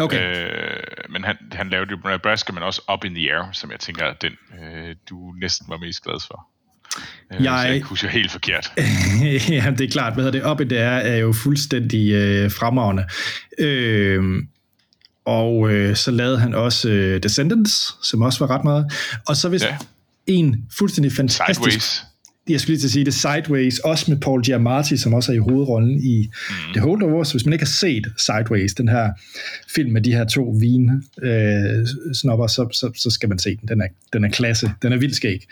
Okay. 0.00 0.44
Øh, 0.46 0.80
men 1.10 1.24
han, 1.24 1.36
han 1.52 1.68
lavede 1.70 1.90
jo 1.90 2.08
Nebraska, 2.10 2.52
men 2.52 2.62
også 2.62 2.82
Up 2.94 3.04
in 3.04 3.14
the 3.14 3.32
Air, 3.32 3.48
som 3.52 3.70
jeg 3.70 3.80
tænker, 3.80 4.04
er 4.04 4.14
den 4.14 4.32
øh, 4.62 4.94
du 5.10 5.32
næsten 5.40 5.66
var 5.68 5.76
mest 5.76 6.04
glad 6.04 6.20
for. 6.26 6.46
Øh, 7.34 7.44
Jeg- 7.44 7.52
jeg 7.74 7.82
husker 7.82 8.08
helt 8.08 8.30
forkert. 8.30 8.72
ja, 9.48 9.74
det 9.78 9.80
er 9.80 9.88
klart. 9.92 10.14
Hvad 10.14 10.32
det? 10.32 10.42
Op 10.42 10.60
i 10.60 10.64
det 10.64 10.78
er, 10.78 10.90
er 10.90 11.16
jo 11.16 11.32
fuldstændig 11.32 12.12
øh, 12.12 12.50
fremragende. 12.50 13.06
Øh, 13.58 14.42
og 15.24 15.70
øh, 15.72 15.96
så 15.96 16.10
lavede 16.10 16.38
han 16.38 16.54
også 16.54 16.88
øh, 16.88 17.22
Descendants, 17.22 17.94
som 18.02 18.22
også 18.22 18.46
var 18.46 18.54
ret 18.54 18.64
meget. 18.64 18.92
Og 19.26 19.36
så 19.36 19.48
hvis 19.48 19.62
ja. 19.62 19.76
en 20.26 20.68
fuldstændig 20.78 21.12
fantastisk... 21.12 21.60
Sideways. 21.60 22.02
Jeg 22.48 22.60
skulle 22.60 22.72
lige 22.72 22.80
til 22.80 22.86
at 22.86 22.90
sige 22.90 23.04
det, 23.04 23.14
Sideways, 23.14 23.78
også 23.78 24.10
med 24.10 24.20
Paul 24.20 24.42
Giamatti, 24.42 24.96
som 24.96 25.14
også 25.14 25.32
er 25.32 25.36
i 25.36 25.38
hovedrollen 25.38 26.00
i 26.04 26.30
mm. 26.50 26.72
The 26.72 26.80
Holdovers. 26.80 27.30
Hvis 27.30 27.44
man 27.46 27.52
ikke 27.52 27.64
har 27.64 27.66
set 27.66 28.06
Sideways, 28.18 28.74
den 28.74 28.88
her 28.88 29.10
film 29.74 29.92
med 29.92 30.02
de 30.02 30.12
her 30.12 30.24
to 30.24 30.56
vin 30.60 30.90
øh, 31.22 31.86
snopper, 32.14 32.46
så, 32.46 32.68
så, 32.72 32.92
så 32.96 33.10
skal 33.10 33.28
man 33.28 33.38
se 33.38 33.56
den. 33.60 33.68
Den 33.68 33.80
er, 33.80 33.86
den 34.12 34.24
er 34.24 34.28
klasse. 34.28 34.70
Den 34.82 34.92
er 34.92 34.96
vildt 34.96 35.16
skæg. 35.16 35.46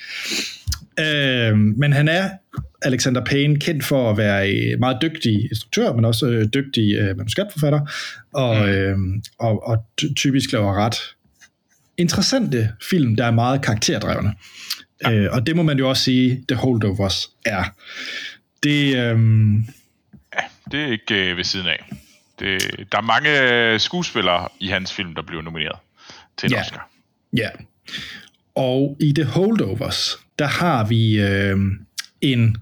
Øh, 1.01 1.59
men 1.59 1.93
han 1.93 2.09
er, 2.09 2.31
Alexander 2.83 3.25
Payne, 3.25 3.57
kendt 3.57 3.85
for 3.85 4.11
at 4.11 4.17
være 4.17 4.51
en 4.51 4.81
meget 4.81 4.99
dygtig 5.03 5.49
instruktør, 5.51 5.93
men 5.93 6.05
også 6.05 6.27
øh, 6.27 6.49
dygtig 6.55 6.95
øh, 6.95 7.17
manuskriptforfatter, 7.17 7.81
og, 8.35 8.69
øh, 8.69 8.99
og, 9.39 9.67
og 9.69 9.85
ty- 9.99 10.13
typisk 10.17 10.53
laver 10.53 10.85
ret 10.85 10.97
interessante 11.99 12.69
film, 12.91 13.17
der 13.17 13.25
er 13.25 13.31
meget 13.31 13.63
karakterdrevne. 13.63 14.33
Ja. 15.04 15.12
Øh, 15.12 15.28
og 15.33 15.47
det 15.47 15.57
må 15.57 15.62
man 15.62 15.78
jo 15.78 15.88
også 15.88 16.02
sige, 16.04 16.45
The 16.49 16.57
Holdovers 16.57 17.30
er. 17.47 17.64
Det, 18.62 18.97
øhm, 18.97 19.57
Ja, 20.35 20.40
det 20.73 20.80
er 20.80 20.87
ikke 20.87 21.30
øh, 21.30 21.37
ved 21.37 21.45
siden 21.45 21.66
af. 21.66 21.85
Det, 22.38 22.62
der 22.92 22.99
er 22.99 23.02
mange 23.02 23.52
øh, 23.52 23.80
skuespillere 23.80 24.49
i 24.61 24.69
hans 24.69 24.92
film, 24.92 25.14
der 25.14 25.23
bliver 25.23 25.42
nomineret 25.42 25.78
til 26.38 26.47
en 26.47 26.52
Ja. 26.52 26.61
Oscar. 26.61 26.90
ja. 27.37 27.49
Og 28.54 28.97
i 29.00 29.12
The 29.12 29.25
Holdovers, 29.25 30.16
der 30.38 30.47
har 30.47 30.87
vi 30.87 31.21
øh, 31.21 31.57
en, 32.21 32.57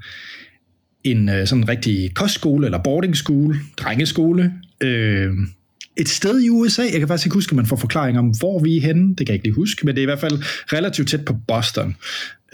en 1.04 1.28
øh, 1.28 1.46
sådan 1.46 1.68
rigtig 1.68 2.14
kostskole, 2.14 2.66
eller 2.66 2.78
boarding 2.82 3.16
school, 3.16 3.56
drengeskole, 3.76 4.52
øh, 4.80 5.32
et 5.98 6.08
sted 6.08 6.40
i 6.40 6.48
USA. 6.48 6.82
Jeg 6.82 6.98
kan 6.98 7.08
faktisk 7.08 7.26
ikke 7.26 7.34
huske, 7.34 7.52
at 7.52 7.56
man 7.56 7.66
får 7.66 7.76
forklaring 7.76 8.18
om, 8.18 8.28
hvor 8.38 8.58
vi 8.58 8.76
er 8.76 8.80
henne. 8.80 9.08
Det 9.08 9.16
kan 9.16 9.28
jeg 9.28 9.34
ikke 9.34 9.46
lige 9.46 9.54
huske, 9.54 9.86
men 9.86 9.94
det 9.94 10.00
er 10.00 10.02
i 10.02 10.04
hvert 10.04 10.20
fald 10.20 10.38
relativt 10.72 11.08
tæt 11.08 11.24
på 11.24 11.36
Boston. 11.48 11.96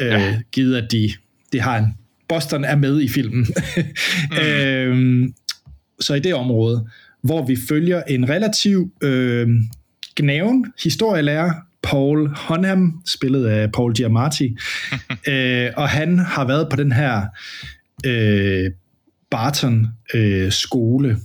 Øh, 0.00 0.06
Ja. 0.06 0.40
Givet 0.52 0.76
at 0.76 0.92
de, 0.92 1.10
de 1.52 1.60
har 1.60 1.78
en... 1.78 1.86
Boston 2.28 2.64
er 2.64 2.76
med 2.76 3.00
i 3.00 3.08
filmen. 3.08 3.46
mm. 4.30 4.36
øh, 4.42 5.28
så 6.00 6.14
i 6.14 6.20
det 6.20 6.34
område, 6.34 6.88
hvor 7.22 7.46
vi 7.46 7.56
følger 7.68 8.02
en 8.02 8.28
relativ 8.28 8.92
øh, 9.02 9.48
gnaven 10.16 10.66
historielærer, 10.82 11.52
Paul 11.82 12.28
Honham, 12.28 13.02
spillet 13.06 13.46
af 13.46 13.72
Paul 13.72 13.94
Giamatti, 13.94 14.56
øh, 15.28 15.70
og 15.76 15.88
han 15.88 16.18
har 16.18 16.46
været 16.46 16.68
på 16.70 16.76
den 16.76 16.92
her 16.92 17.22
øh, 18.06 18.70
Barton 19.30 19.86
øh, 20.14 20.52
skole, 20.52 21.18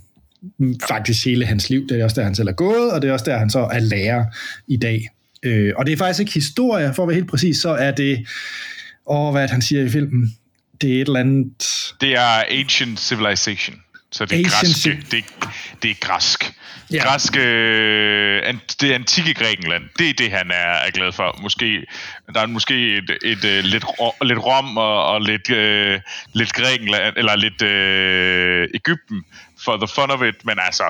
faktisk 0.88 1.24
hele 1.24 1.46
hans 1.46 1.70
liv. 1.70 1.88
Det 1.88 2.00
er 2.00 2.04
også 2.04 2.20
der, 2.20 2.24
han 2.24 2.34
selv 2.34 2.48
er 2.48 2.52
gået, 2.52 2.92
og 2.92 3.02
det 3.02 3.08
er 3.08 3.12
også 3.12 3.24
der, 3.24 3.38
han 3.38 3.50
så 3.50 3.58
er 3.58 3.78
lærer 3.78 4.24
i 4.68 4.76
dag. 4.76 5.08
Øh, 5.42 5.72
og 5.76 5.86
det 5.86 5.92
er 5.92 5.96
faktisk 5.96 6.20
ikke 6.20 6.32
historie, 6.32 6.94
for 6.94 7.02
at 7.02 7.08
være 7.08 7.14
helt 7.14 7.30
præcis, 7.30 7.56
så 7.56 7.70
er 7.70 7.90
det, 7.90 8.26
åh, 9.06 9.32
hvad 9.32 9.48
han 9.48 9.62
siger 9.62 9.84
i 9.84 9.88
filmen? 9.88 10.36
Det 10.80 10.90
er 10.90 10.94
et 10.94 11.06
eller 11.06 11.20
andet... 11.20 11.92
Det 12.00 12.12
er 12.12 12.44
Ancient 12.50 13.00
Civilization. 13.00 13.76
Så 14.12 14.24
det 14.24 14.40
er 14.40 14.44
græsk. 14.44 14.84
Det, 15.10 15.24
det 15.82 15.90
er 15.90 15.94
græsk. 16.00 16.52
Ja. 16.92 17.02
Græsk, 17.02 17.36
øh, 17.36 18.42
det 18.80 18.92
antikke 18.92 19.34
Grækenland, 19.34 19.82
det 19.98 20.08
er 20.08 20.14
det, 20.18 20.30
han 20.30 20.50
er, 20.50 20.72
er 20.86 20.90
glad 20.90 21.12
for. 21.12 21.38
Måske, 21.42 21.86
der 22.34 22.40
er 22.40 22.46
måske 22.46 22.96
et, 22.96 23.10
et, 23.24 23.44
et 23.44 23.64
lidt, 23.64 23.84
ro- 23.88 24.24
lidt 24.24 24.38
Rom 24.38 24.76
og, 24.76 25.06
og 25.06 25.20
lidt, 25.20 25.50
øh, 25.50 26.00
lidt 26.32 26.52
Grækenland, 26.52 27.14
eller 27.16 27.36
lidt 27.36 27.62
øh, 27.62 28.68
Ægypten 28.74 29.22
for 29.64 29.76
the 29.76 29.88
fun 29.94 30.10
of 30.10 30.22
it, 30.22 30.44
men 30.44 30.56
altså, 30.58 30.84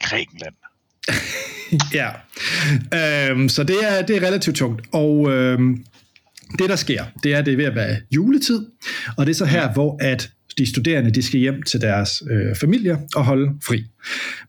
Grækenland. 0.00 0.54
Ja, 1.94 2.10
øhm, 2.94 3.48
så 3.48 3.62
det 3.62 3.76
er, 3.82 4.02
det 4.02 4.16
er 4.16 4.26
relativt 4.26 4.56
tungt. 4.56 4.82
Og 4.92 5.30
øhm, 5.30 5.84
det, 6.58 6.68
der 6.68 6.76
sker, 6.76 7.04
det 7.22 7.34
er, 7.34 7.38
at 7.38 7.46
det 7.46 7.52
er 7.52 7.56
ved 7.56 7.64
at 7.64 7.74
være 7.74 7.96
juletid, 8.10 8.66
og 9.16 9.26
det 9.26 9.32
er 9.32 9.36
så 9.36 9.44
her, 9.44 9.72
hvor 9.72 9.96
at 10.00 10.30
de 10.58 10.66
studerende 10.66 11.10
de 11.10 11.22
skal 11.22 11.40
hjem 11.40 11.62
til 11.62 11.80
deres 11.80 12.22
øh, 12.30 12.56
familier 12.56 12.96
og 13.16 13.24
holde 13.24 13.52
fri. 13.66 13.84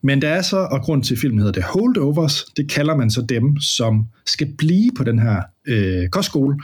Men 0.03 0.21
der 0.21 0.29
er 0.29 0.41
så, 0.41 0.57
og 0.57 0.81
grund 0.81 1.03
til 1.03 1.17
filmen 1.17 1.39
hedder 1.39 1.51
det 1.51 1.63
holdovers, 1.63 2.45
det 2.57 2.69
kalder 2.69 2.95
man 2.95 3.11
så 3.11 3.21
dem, 3.21 3.59
som 3.59 4.05
skal 4.25 4.47
blive 4.57 4.91
på 4.97 5.03
den 5.03 5.19
her 5.19 5.41
øh, 5.67 6.09
kostskole, 6.09 6.59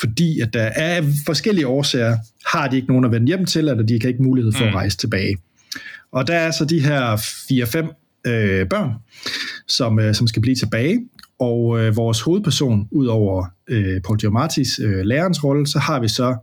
fordi 0.00 0.40
at 0.40 0.54
der 0.54 0.62
er 0.62 1.02
forskellige 1.26 1.66
årsager, 1.66 2.16
har 2.46 2.68
de 2.68 2.76
ikke 2.76 2.88
nogen 2.88 3.04
at 3.04 3.10
vende 3.10 3.26
hjem 3.26 3.46
til, 3.46 3.68
eller 3.68 3.82
de 3.82 4.00
kan 4.00 4.10
ikke 4.10 4.22
mulighed 4.22 4.52
for 4.52 4.64
at 4.64 4.74
rejse 4.74 4.96
tilbage. 4.96 5.36
Og 6.12 6.26
der 6.26 6.34
er 6.34 6.50
så 6.50 6.64
de 6.64 6.80
her 6.80 7.16
4-5 7.16 8.30
øh, 8.30 8.68
børn, 8.68 8.90
som, 9.68 9.98
øh, 9.98 10.14
som 10.14 10.26
skal 10.26 10.42
blive 10.42 10.56
tilbage. 10.56 11.00
Og 11.38 11.80
øh, 11.80 11.96
vores 11.96 12.20
hovedperson, 12.20 12.88
ud 12.90 13.06
over 13.06 13.46
øh, 13.68 14.00
Paul 14.00 14.18
Giamattis 14.18 14.78
øh, 14.78 15.04
lærerens 15.04 15.44
rolle, 15.44 15.66
så 15.66 15.78
har 15.78 16.00
vi 16.00 16.08
så, 16.08 16.36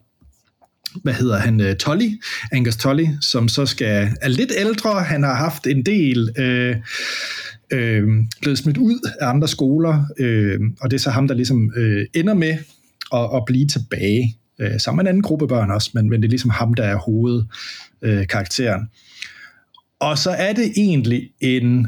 hvad 1.03 1.13
hedder 1.13 1.37
han, 1.37 1.61
øh, 1.61 1.75
Tolly, 1.75 2.09
Angus 2.51 2.75
Tolly, 2.75 3.05
som 3.21 3.47
så 3.47 3.65
skal 3.65 4.11
er 4.21 4.27
lidt 4.27 4.51
ældre. 4.57 5.03
Han 5.03 5.23
har 5.23 5.35
haft 5.35 5.67
en 5.67 5.85
del... 5.85 6.29
Øh, 6.37 6.75
øh, 7.73 8.07
blevet 8.41 8.57
smidt 8.57 8.77
ud 8.77 9.11
af 9.19 9.27
andre 9.27 9.47
skoler, 9.47 10.05
øh, 10.19 10.59
og 10.81 10.91
det 10.91 10.97
er 10.97 11.01
så 11.01 11.09
ham, 11.09 11.27
der 11.27 11.35
ligesom 11.35 11.71
øh, 11.75 12.05
ender 12.13 12.33
med 12.33 12.57
at, 13.13 13.29
at 13.35 13.43
blive 13.45 13.67
tilbage, 13.67 14.37
øh, 14.59 14.79
sammen 14.79 14.97
med 14.97 15.03
en 15.03 15.07
anden 15.07 15.23
gruppe 15.23 15.47
børn 15.47 15.71
også, 15.71 15.91
men, 15.93 16.09
men 16.09 16.21
det 16.21 16.27
er 16.27 16.29
ligesom 16.29 16.49
ham, 16.49 16.73
der 16.73 16.83
er 16.83 16.95
hovedkarakteren. 16.95 18.19
Øh, 18.19 18.27
karakteren 18.27 18.89
og 19.99 20.17
så 20.17 20.29
er 20.31 20.53
det 20.53 20.71
egentlig 20.77 21.29
en 21.39 21.87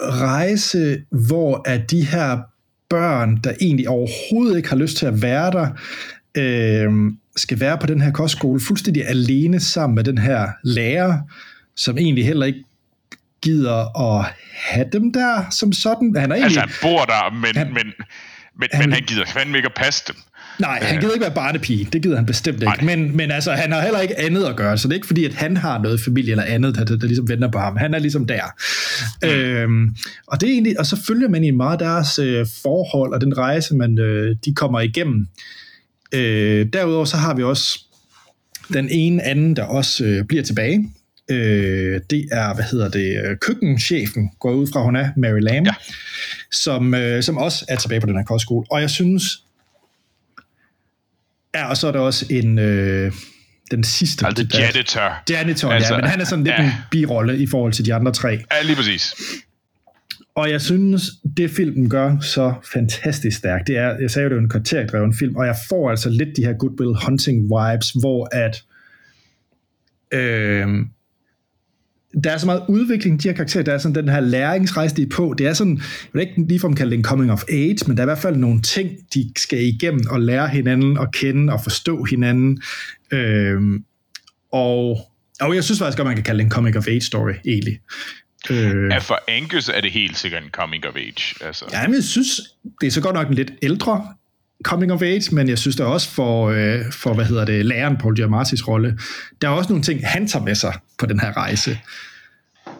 rejse, 0.00 1.02
hvor 1.10 1.62
at 1.68 1.90
de 1.90 2.06
her 2.06 2.38
børn, 2.90 3.36
der 3.44 3.52
egentlig 3.60 3.88
overhovedet 3.88 4.56
ikke 4.56 4.68
har 4.68 4.76
lyst 4.76 4.96
til 4.96 5.06
at 5.06 5.22
være 5.22 5.50
der, 5.50 5.68
øh, 6.36 6.92
skal 7.36 7.60
være 7.60 7.78
på 7.78 7.86
den 7.86 8.00
her 8.00 8.10
kostskole 8.12 8.60
fuldstændig 8.60 9.08
alene 9.08 9.60
sammen 9.60 9.94
med 9.94 10.04
den 10.04 10.18
her 10.18 10.48
lærer, 10.64 11.18
som 11.76 11.98
egentlig 11.98 12.24
heller 12.26 12.46
ikke 12.46 12.64
gider 13.42 14.00
at 14.18 14.26
have 14.54 14.86
dem 14.92 15.12
der 15.12 15.44
som 15.50 15.72
sådan. 15.72 16.14
Han 16.16 16.30
er 16.32 16.36
egentlig, 16.36 16.44
Altså, 16.44 16.60
han 16.60 16.70
bor 16.90 17.04
der, 17.04 17.32
men, 17.32 17.56
Han- 17.56 17.74
men, 17.74 17.92
men, 18.58 18.68
han- 18.72 18.82
men 18.88 18.92
han 18.92 19.02
gider 19.02 19.24
fandme 19.26 19.56
ikke 19.56 19.66
at 19.66 19.74
passe 19.76 20.04
dem. 20.08 20.16
Nej, 20.58 20.78
han 20.82 21.00
gider 21.00 21.12
ikke 21.14 21.22
være 21.24 21.34
barnepige. 21.34 21.88
Det 21.92 22.02
gider 22.02 22.16
han 22.16 22.26
bestemt 22.26 22.54
ikke. 22.62 22.64
Nej. 22.64 22.96
Men, 22.96 23.16
men 23.16 23.30
altså, 23.30 23.52
han 23.52 23.72
har 23.72 23.80
heller 23.82 24.00
ikke 24.00 24.20
andet 24.20 24.44
at 24.44 24.56
gøre. 24.56 24.78
Så 24.78 24.88
det 24.88 24.92
er 24.92 24.96
ikke 24.96 25.06
fordi, 25.06 25.24
at 25.24 25.34
han 25.34 25.56
har 25.56 25.78
noget 25.82 26.00
familie 26.00 26.30
eller 26.30 26.44
andet, 26.44 26.74
der, 26.74 26.84
der, 26.84 26.96
der 26.96 27.06
ligesom 27.06 27.28
venter 27.28 27.50
på 27.50 27.58
ham. 27.58 27.76
Han 27.76 27.94
er 27.94 27.98
ligesom 27.98 28.26
der. 28.26 28.42
Mm. 29.22 29.28
Øhm, 29.28 29.96
og, 30.26 30.40
det 30.40 30.48
er 30.48 30.52
egentlig, 30.52 30.80
og 30.80 30.86
så 30.86 30.96
følger 31.06 31.28
man 31.28 31.44
i 31.44 31.50
meget 31.50 31.80
deres 31.80 32.18
øh, 32.18 32.46
forhold 32.62 33.12
og 33.14 33.20
den 33.20 33.38
rejse, 33.38 33.74
man 33.74 33.98
øh, 33.98 34.36
de 34.44 34.54
kommer 34.54 34.80
igennem. 34.80 35.26
Øh, 36.12 36.66
derudover 36.72 37.04
så 37.04 37.16
har 37.16 37.34
vi 37.34 37.42
også 37.42 37.80
den 38.72 38.88
ene 38.90 39.22
anden, 39.22 39.56
der 39.56 39.62
også 39.62 40.04
øh, 40.04 40.24
bliver 40.24 40.42
tilbage. 40.42 40.90
Øh, 41.30 42.00
det 42.10 42.28
er, 42.32 42.54
hvad 42.54 42.64
hedder 42.64 42.88
det, 42.88 43.22
øh, 43.24 43.36
køkkenchefen, 43.36 44.30
går 44.40 44.52
ud 44.52 44.66
fra, 44.72 44.82
hun 44.82 44.96
er, 44.96 45.08
Mary 45.16 45.40
Lamb, 45.40 45.66
Ja. 45.66 45.74
som, 46.52 46.94
øh, 46.94 47.22
som 47.22 47.36
også 47.38 47.64
er 47.68 47.76
tilbage 47.76 48.00
på 48.00 48.06
den 48.06 48.16
her 48.16 48.24
kostskole. 48.24 48.66
Og 48.70 48.80
jeg 48.80 48.90
synes, 48.90 49.22
Ja, 51.54 51.68
og 51.68 51.76
så 51.76 51.88
er 51.88 51.92
der 51.92 52.00
også 52.00 52.26
en, 52.30 52.58
øh, 52.58 53.12
den 53.70 53.84
sidste. 53.84 54.26
Altså, 54.26 54.44
der- 54.44 54.58
janitor. 54.60 55.22
Janitor, 55.30 55.70
altså, 55.70 55.74
Altså, 55.74 55.94
ja, 55.94 56.00
men 56.00 56.10
han 56.10 56.20
er 56.20 56.24
sådan 56.24 56.44
lidt 56.44 56.54
ja. 56.58 56.64
en 56.64 56.70
birolle 56.90 57.38
i 57.38 57.46
forhold 57.46 57.72
til 57.72 57.84
de 57.84 57.94
andre 57.94 58.12
tre. 58.12 58.28
Ja, 58.28 58.62
lige 58.64 58.76
præcis. 58.76 59.14
Og 60.34 60.50
jeg 60.50 60.60
synes, 60.60 61.02
det 61.36 61.50
filmen 61.50 61.90
gør 61.90 62.20
så 62.20 62.54
fantastisk 62.72 63.36
stærkt, 63.38 63.66
det 63.66 63.76
er, 63.76 63.96
jeg 64.00 64.10
sagde 64.10 64.24
jo, 64.24 64.30
det 64.30 64.36
er 64.36 64.40
en 64.40 64.48
kvarterdreven 64.48 65.14
film, 65.14 65.36
og 65.36 65.46
jeg 65.46 65.56
får 65.68 65.90
altså 65.90 66.10
lidt 66.10 66.36
de 66.36 66.44
her 66.44 66.52
Good 66.52 66.80
Will 66.80 66.96
Hunting 67.06 67.42
vibes, 67.42 67.90
hvor 67.90 68.28
at 68.32 68.62
øh, 70.12 70.68
der 72.24 72.30
er 72.30 72.38
så 72.38 72.46
meget 72.46 72.62
udvikling 72.68 73.14
i 73.14 73.18
de 73.18 73.28
her 73.28 73.34
karakterer, 73.34 73.64
der 73.64 73.72
er 73.72 73.78
sådan 73.78 73.94
den 73.94 74.08
her 74.08 74.20
læringsrejse, 74.20 74.96
de 74.96 75.02
er 75.02 75.06
på. 75.06 75.34
Det 75.38 75.46
er 75.46 75.52
sådan, 75.52 75.76
jeg 75.76 76.10
vil 76.12 76.20
ikke 76.20 76.48
ligefrem 76.48 76.74
kalde 76.74 76.90
det 76.90 76.98
en 76.98 77.04
coming 77.04 77.32
of 77.32 77.42
age, 77.48 77.78
men 77.86 77.96
der 77.96 78.02
er 78.02 78.06
i 78.06 78.10
hvert 78.10 78.18
fald 78.18 78.36
nogle 78.36 78.62
ting, 78.62 78.90
de 79.14 79.32
skal 79.36 79.58
igennem 79.58 80.06
og 80.10 80.20
lære 80.20 80.48
hinanden 80.48 80.98
at 80.98 81.12
kende 81.12 81.52
og 81.52 81.62
forstå 81.62 82.04
hinanden. 82.04 82.62
Øh, 83.10 83.60
og, 84.52 84.98
og 85.40 85.54
jeg 85.54 85.64
synes 85.64 85.78
faktisk 85.78 85.96
godt, 85.96 86.06
man 86.06 86.16
kan 86.16 86.24
kalde 86.24 86.38
det 86.38 86.44
en 86.44 86.50
coming 86.50 86.76
of 86.76 86.88
age 86.88 87.00
story, 87.00 87.32
egentlig. 87.46 87.78
Øh, 88.50 88.90
Ja, 88.90 88.98
for 88.98 89.18
Angus 89.28 89.68
er 89.68 89.80
det 89.80 89.92
helt 89.92 90.18
sikkert 90.18 90.42
en 90.42 90.50
coming 90.50 90.86
of 90.86 90.96
age. 90.96 91.46
Altså. 91.46 91.64
Ja, 91.72 91.86
men 91.86 91.94
jeg 91.94 92.04
synes, 92.04 92.40
det 92.80 92.86
er 92.86 92.90
så 92.90 93.00
godt 93.00 93.14
nok 93.14 93.28
en 93.28 93.34
lidt 93.34 93.52
ældre 93.62 94.06
coming 94.64 94.92
of 94.92 95.02
age, 95.02 95.34
men 95.34 95.48
jeg 95.48 95.58
synes 95.58 95.76
der 95.76 95.84
også 95.84 96.10
for, 96.10 96.48
øh, 96.50 96.92
for 96.92 97.14
hvad 97.14 97.24
hedder 97.24 97.44
det, 97.44 97.66
læreren 97.66 97.96
Paul 97.96 98.16
Giamattis 98.16 98.68
rolle, 98.68 98.98
der 99.42 99.48
er 99.48 99.52
også 99.52 99.70
nogle 99.70 99.82
ting, 99.82 100.08
han 100.08 100.28
tager 100.28 100.44
med 100.44 100.54
sig 100.54 100.74
på 100.98 101.06
den 101.06 101.20
her 101.20 101.36
rejse. 101.36 101.78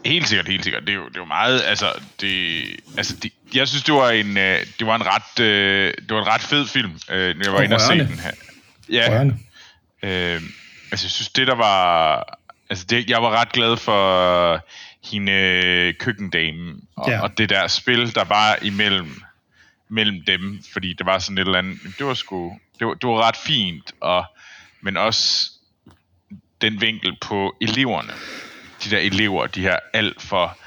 Helt 0.04 0.28
sikkert, 0.28 0.49
helt 0.49 0.64
sikkert. 0.64 0.83
Det 0.83 0.90
er 0.90 0.95
jo, 0.95 1.09
det 1.09 1.16
er 1.16 1.21
jo 1.21 1.25
meget, 1.25 1.62
altså, 1.66 1.87
det, 2.21 2.62
altså 2.97 3.16
det, 3.23 3.33
jeg 3.54 3.68
synes, 3.68 3.85
det 3.85 3.95
var 3.95 4.11
en, 4.11 4.38
øh, 4.38 4.59
det 4.78 4.87
var 4.87 4.97
en 4.97 5.02
ret, 5.06 5.45
øh, 5.45 5.95
det 6.09 6.14
var 6.14 6.23
en 6.23 6.28
ret 6.28 6.40
fed 6.40 6.66
film, 6.66 6.92
øh, 7.11 7.37
når 7.37 7.45
jeg 7.45 7.52
var 7.52 7.61
inde 7.61 7.76
og 7.76 7.80
se 7.80 7.99
den 7.99 8.18
her. 8.18 8.30
Ja, 8.90 9.06
Rørende. 9.11 9.37
øh, 10.02 10.42
altså 10.90 11.06
jeg 11.06 11.11
synes, 11.11 11.28
det 11.28 11.47
der 11.47 11.54
var, 11.54 12.38
altså 12.71 12.85
det, 12.90 13.11
jeg 13.11 13.23
var 13.23 13.40
ret 13.40 13.52
glad 13.52 13.76
for 13.76 14.66
hende 15.11 15.92
køkkendamen, 15.92 16.80
og, 16.97 17.11
ja. 17.11 17.21
og 17.21 17.38
det 17.38 17.50
der 17.50 17.66
spil, 17.66 18.14
der 18.14 18.25
var 18.25 18.59
imellem 18.62 19.23
mellem 19.88 20.25
dem, 20.25 20.62
fordi 20.73 20.93
det 20.93 21.07
var 21.07 21.19
sådan 21.19 21.38
et 21.38 21.47
eller 21.47 21.59
andet, 21.59 21.78
det 21.99 22.07
var 22.07 22.14
sgu, 22.14 22.59
det 22.78 22.87
var, 22.87 22.95
det 22.95 23.09
var 23.09 23.28
ret 23.28 23.37
fint, 23.37 23.93
og, 24.00 24.25
men 24.81 24.97
også 24.97 25.50
den 26.61 26.81
vinkel 26.81 27.16
på 27.21 27.57
eleverne. 27.61 28.12
De 28.85 28.90
der 28.90 28.99
elever, 28.99 29.47
de 29.47 29.61
her 29.61 29.78
alt 29.93 30.23
for 30.23 30.59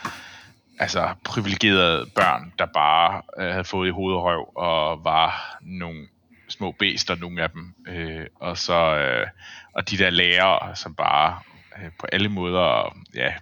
altså, 0.79 1.13
privilegerede 1.23 2.05
børn, 2.15 2.53
der 2.59 2.65
bare 2.65 3.21
øh, 3.39 3.51
havde 3.51 3.63
fået 3.63 3.87
i 3.87 3.91
hovedrøv 3.91 4.51
og 4.55 4.55
røv, 4.55 4.89
og 4.89 5.03
var 5.03 5.57
nogle 5.61 6.07
små 6.47 6.71
bæster, 6.71 7.15
nogle 7.15 7.43
af 7.43 7.49
dem. 7.49 7.75
Øh, 7.87 8.25
og 8.35 8.57
så 8.57 8.95
øh, 8.95 9.27
og 9.73 9.89
de 9.89 9.97
der 9.97 10.09
lærere, 10.09 10.75
som 10.75 10.95
bare 10.95 11.39
øh, 11.77 11.91
på 11.99 12.07
alle 12.11 12.29
måder, 12.29 12.97
ja, 13.15 13.33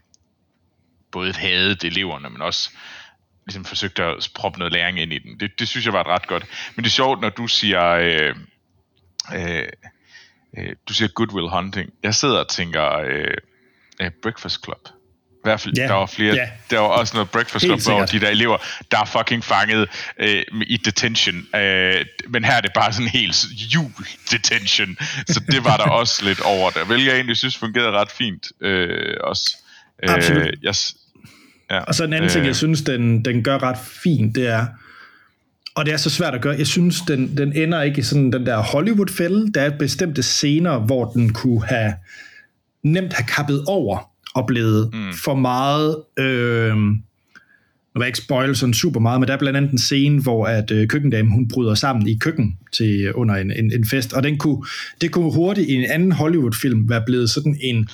både 1.11 1.33
hadede 1.33 1.87
eleverne, 1.87 2.29
men 2.29 2.41
også 2.41 2.69
ligesom 3.47 3.65
forsøgte 3.65 4.03
at 4.03 4.29
proppe 4.35 4.59
noget 4.59 4.73
læring 4.73 4.99
ind 4.99 5.13
i 5.13 5.19
den. 5.19 5.39
Det, 5.39 5.59
det 5.59 5.67
synes 5.67 5.85
jeg 5.85 5.93
var 5.93 6.01
et 6.01 6.07
ret 6.07 6.27
godt. 6.27 6.45
Men 6.75 6.83
det 6.83 6.89
er 6.89 6.93
sjovt, 6.93 7.21
når 7.21 7.29
du 7.29 7.47
siger, 7.47 7.83
øh, 7.89 8.35
øh, 9.35 9.67
øh, 10.57 10.75
du 10.89 10.93
siger 10.93 11.07
Goodwill 11.07 11.49
Hunting. 11.49 11.89
Jeg 12.03 12.15
sidder 12.15 12.39
og 12.39 12.49
tænker 12.49 12.97
øh, 12.97 13.33
øh, 14.01 14.11
Breakfast 14.21 14.63
Club. 14.63 14.87
I 15.27 15.39
hvert 15.43 15.61
fald, 15.61 15.73
Ja, 15.77 15.83
der 15.83 15.93
var 15.93 16.05
flere, 16.05 16.35
ja. 16.35 16.49
der 16.69 16.79
var 16.79 16.87
også 16.87 17.13
noget 17.13 17.29
Breakfast 17.29 17.65
Club, 17.65 17.79
hvor 17.85 18.05
de 18.05 18.19
der 18.19 18.29
elever, 18.29 18.57
der 18.91 18.99
er 18.99 19.05
fucking 19.05 19.43
fanget 19.43 19.89
øh, 20.19 20.43
i 20.67 20.77
detention. 20.77 21.55
Øh, 21.55 22.05
men 22.27 22.45
her 22.45 22.53
er 22.53 22.61
det 22.61 22.71
bare 22.75 22.93
sådan 22.93 23.07
helt 23.07 23.35
jul 23.75 23.91
detention. 24.31 24.97
Så 25.27 25.39
det 25.51 25.63
var 25.63 25.77
der 25.77 25.89
også 26.01 26.25
lidt 26.25 26.41
over 26.41 26.69
der, 26.69 26.85
hvilket 26.85 27.05
jeg 27.07 27.15
egentlig 27.15 27.37
synes 27.37 27.57
fungerede 27.57 27.91
ret 27.91 28.11
fint. 28.11 28.47
Øh, 28.61 29.17
også. 29.23 29.57
Absolut. 30.03 30.41
Øh, 30.41 30.53
jeg, 30.63 30.75
ja, 31.71 31.79
Og 31.79 31.95
så 31.95 32.03
en 32.03 32.13
anden 32.13 32.29
ting, 32.29 32.45
jeg 32.45 32.55
synes, 32.55 32.81
den, 32.81 33.25
den 33.25 33.43
gør 33.43 33.63
ret 33.63 33.77
fint, 33.77 34.35
det 34.35 34.47
er, 34.47 34.65
og 35.75 35.85
det 35.85 35.93
er 35.93 35.97
så 35.97 36.09
svært 36.09 36.35
at 36.35 36.41
gøre, 36.41 36.55
jeg 36.57 36.67
synes, 36.67 37.01
den, 37.07 37.37
den 37.37 37.53
ender 37.53 37.81
ikke 37.81 37.99
i 37.99 38.01
sådan 38.01 38.31
den 38.31 38.45
der 38.45 38.57
Hollywood-fælde. 38.57 39.51
Der 39.53 39.61
er 39.61 39.77
bestemte 39.77 40.23
scener, 40.23 40.79
hvor 40.79 41.05
den 41.05 41.33
kunne 41.33 41.65
have 41.65 41.93
nemt 42.83 43.13
have 43.13 43.25
kappet 43.27 43.63
over 43.67 44.11
og 44.35 44.47
blevet 44.47 44.89
mm. 44.93 45.13
for 45.13 45.35
meget, 45.35 45.95
øh, 46.19 46.75
vil 47.95 48.03
jeg 48.03 48.07
ikke 48.07 48.17
spoil 48.17 48.55
sådan 48.55 48.73
super 48.73 48.99
meget, 48.99 49.19
men 49.19 49.27
der 49.27 49.33
er 49.33 49.37
blandt 49.37 49.57
andet 49.57 49.71
en 49.71 49.77
scene, 49.77 50.21
hvor 50.21 50.45
at 50.45 50.71
øh, 50.71 50.87
køkkendamen, 50.87 51.31
hun 51.31 51.47
bryder 51.47 51.75
sammen 51.75 52.07
i 52.07 52.17
køkken 52.17 52.57
til 52.77 53.13
under 53.13 53.35
en, 53.35 53.51
en, 53.51 53.71
en 53.73 53.85
fest, 53.85 54.13
og 54.13 54.23
den 54.23 54.37
kunne, 54.37 54.65
det 55.01 55.11
kunne 55.11 55.33
hurtigt 55.33 55.69
i 55.69 55.73
en 55.73 55.85
anden 55.89 56.11
Hollywood-film 56.11 56.89
være 56.89 57.03
blevet 57.05 57.29
sådan 57.29 57.57
en 57.61 57.89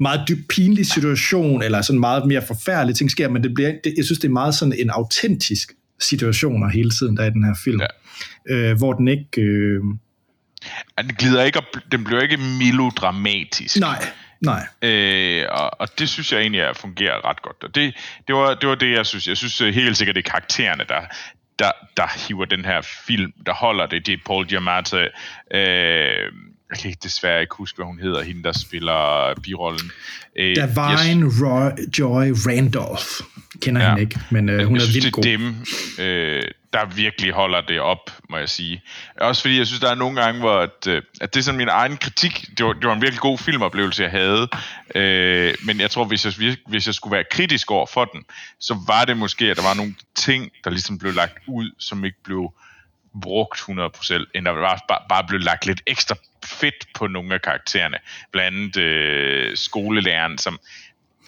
meget 0.00 0.20
dybt 0.28 0.48
pinlig 0.48 0.86
situation, 0.86 1.62
eller 1.62 1.82
sådan 1.82 2.00
meget 2.00 2.26
mere 2.26 2.42
forfærdelige 2.46 2.94
ting 2.94 3.10
sker, 3.10 3.28
men 3.28 3.42
det 3.42 3.54
bliver, 3.54 3.72
det, 3.84 3.94
jeg 3.96 4.04
synes, 4.04 4.18
det 4.18 4.28
er 4.28 4.32
meget 4.32 4.54
sådan 4.54 4.74
en 4.78 4.90
autentisk 4.90 5.72
situationer 6.00 6.68
hele 6.68 6.90
tiden, 6.90 7.16
der 7.16 7.22
er 7.22 7.26
i 7.26 7.30
den 7.30 7.44
her 7.44 7.54
film, 7.64 7.80
ja. 7.80 8.54
øh, 8.54 8.76
hvor 8.78 8.92
den 8.92 9.08
ikke... 9.08 9.42
Øh... 9.42 9.80
Den 10.98 11.14
glider 11.18 11.44
ikke 11.44 11.58
op, 11.58 11.64
den 11.92 12.04
bliver 12.04 12.22
ikke 12.22 12.36
melodramatisk. 12.36 13.80
Nej, 13.80 14.04
Nej. 14.44 14.66
Øh, 14.82 15.46
og, 15.50 15.80
og 15.80 15.98
det 15.98 16.08
synes 16.08 16.32
jeg 16.32 16.40
egentlig 16.40 16.60
er, 16.60 16.72
fungerer 16.72 17.28
ret 17.28 17.42
godt. 17.42 17.64
Og 17.64 17.74
det, 17.74 17.94
det, 18.26 18.34
var, 18.34 18.54
det 18.54 18.68
var 18.68 18.74
det, 18.74 18.92
jeg 18.92 19.06
synes. 19.06 19.28
Jeg 19.28 19.36
synes 19.36 19.60
øh, 19.60 19.74
helt 19.74 19.96
sikkert, 19.96 20.16
det 20.16 20.26
er 20.26 20.30
karaktererne, 20.30 20.84
der, 20.88 21.00
der, 21.58 21.70
der 21.96 22.26
hiver 22.28 22.44
den 22.44 22.64
her 22.64 22.80
film, 23.06 23.32
der 23.46 23.52
holder 23.52 23.86
det. 23.86 24.06
Det 24.06 24.12
er 24.12 24.18
Paul 24.26 24.46
Giamatti, 24.46 24.96
øh, 25.54 26.32
jeg 26.74 26.80
kan 26.80 26.88
ikke 26.88 27.00
desværre 27.02 27.40
ikke 27.40 27.54
huske, 27.56 27.76
hvad 27.76 27.86
hun 27.86 27.98
hedder, 27.98 28.22
hende, 28.22 28.42
der 28.42 28.52
spiller 28.52 29.34
birollen. 29.42 29.90
Øh, 30.36 30.56
Davine 30.56 31.26
yes. 31.26 31.42
Roy, 31.42 31.70
Joy 31.98 32.32
Randolph. 32.46 33.10
Kender 33.60 33.82
ja. 33.82 33.88
hende 33.88 34.02
ikke, 34.02 34.20
men 34.30 34.48
øh, 34.48 34.66
hun 34.66 34.76
jeg 34.76 34.82
er 34.82 34.92
vildt 34.92 35.12
god. 35.12 35.22
det 35.22 35.32
er 35.32 35.38
dem, 35.38 35.54
øh, 35.98 36.42
der 36.72 36.94
virkelig 36.94 37.32
holder 37.32 37.60
det 37.60 37.80
op, 37.80 38.10
må 38.30 38.36
jeg 38.38 38.48
sige. 38.48 38.82
Også 39.20 39.42
fordi 39.42 39.58
jeg 39.58 39.66
synes, 39.66 39.80
der 39.80 39.90
er 39.90 39.94
nogle 39.94 40.22
gange, 40.22 40.40
hvor 40.40 40.58
at, 40.58 40.86
øh, 40.88 41.02
at 41.20 41.34
det 41.34 41.40
er 41.40 41.44
sådan 41.44 41.58
min 41.58 41.68
egen 41.68 41.96
kritik. 41.96 42.48
Det 42.58 42.66
var, 42.66 42.72
det 42.72 42.86
var 42.86 42.94
en 42.94 43.02
virkelig 43.02 43.20
god 43.20 43.38
filmoplevelse, 43.38 44.02
jeg 44.02 44.10
havde. 44.10 44.48
Øh, 44.94 45.54
men 45.64 45.80
jeg 45.80 45.90
tror, 45.90 46.04
hvis 46.04 46.24
jeg, 46.24 46.56
hvis 46.66 46.86
jeg 46.86 46.94
skulle 46.94 47.12
være 47.12 47.24
kritisk 47.30 47.70
over 47.70 47.86
for 47.86 48.04
den, 48.04 48.20
så 48.60 48.76
var 48.86 49.04
det 49.04 49.16
måske, 49.16 49.44
at 49.50 49.56
der 49.56 49.62
var 49.62 49.74
nogle 49.74 49.94
ting, 50.14 50.50
der 50.64 50.70
ligesom 50.70 50.98
blev 50.98 51.12
lagt 51.12 51.38
ud, 51.46 51.70
som 51.78 52.04
ikke 52.04 52.22
blev 52.24 52.52
brugt 53.22 53.58
100%, 53.58 54.24
end 54.34 54.44
der 54.44 54.50
var 54.50 54.84
bare, 54.88 55.00
bare 55.08 55.24
blev 55.24 55.40
lagt 55.40 55.66
lidt 55.66 55.82
ekstra 55.86 56.14
fedt 56.44 56.86
på 56.94 57.06
nogle 57.06 57.34
af 57.34 57.42
karaktererne. 57.42 57.98
Blandt 58.30 58.58
andet 58.58 58.76
øh, 58.76 59.56
skolelæreren, 59.56 60.38
som 60.38 60.58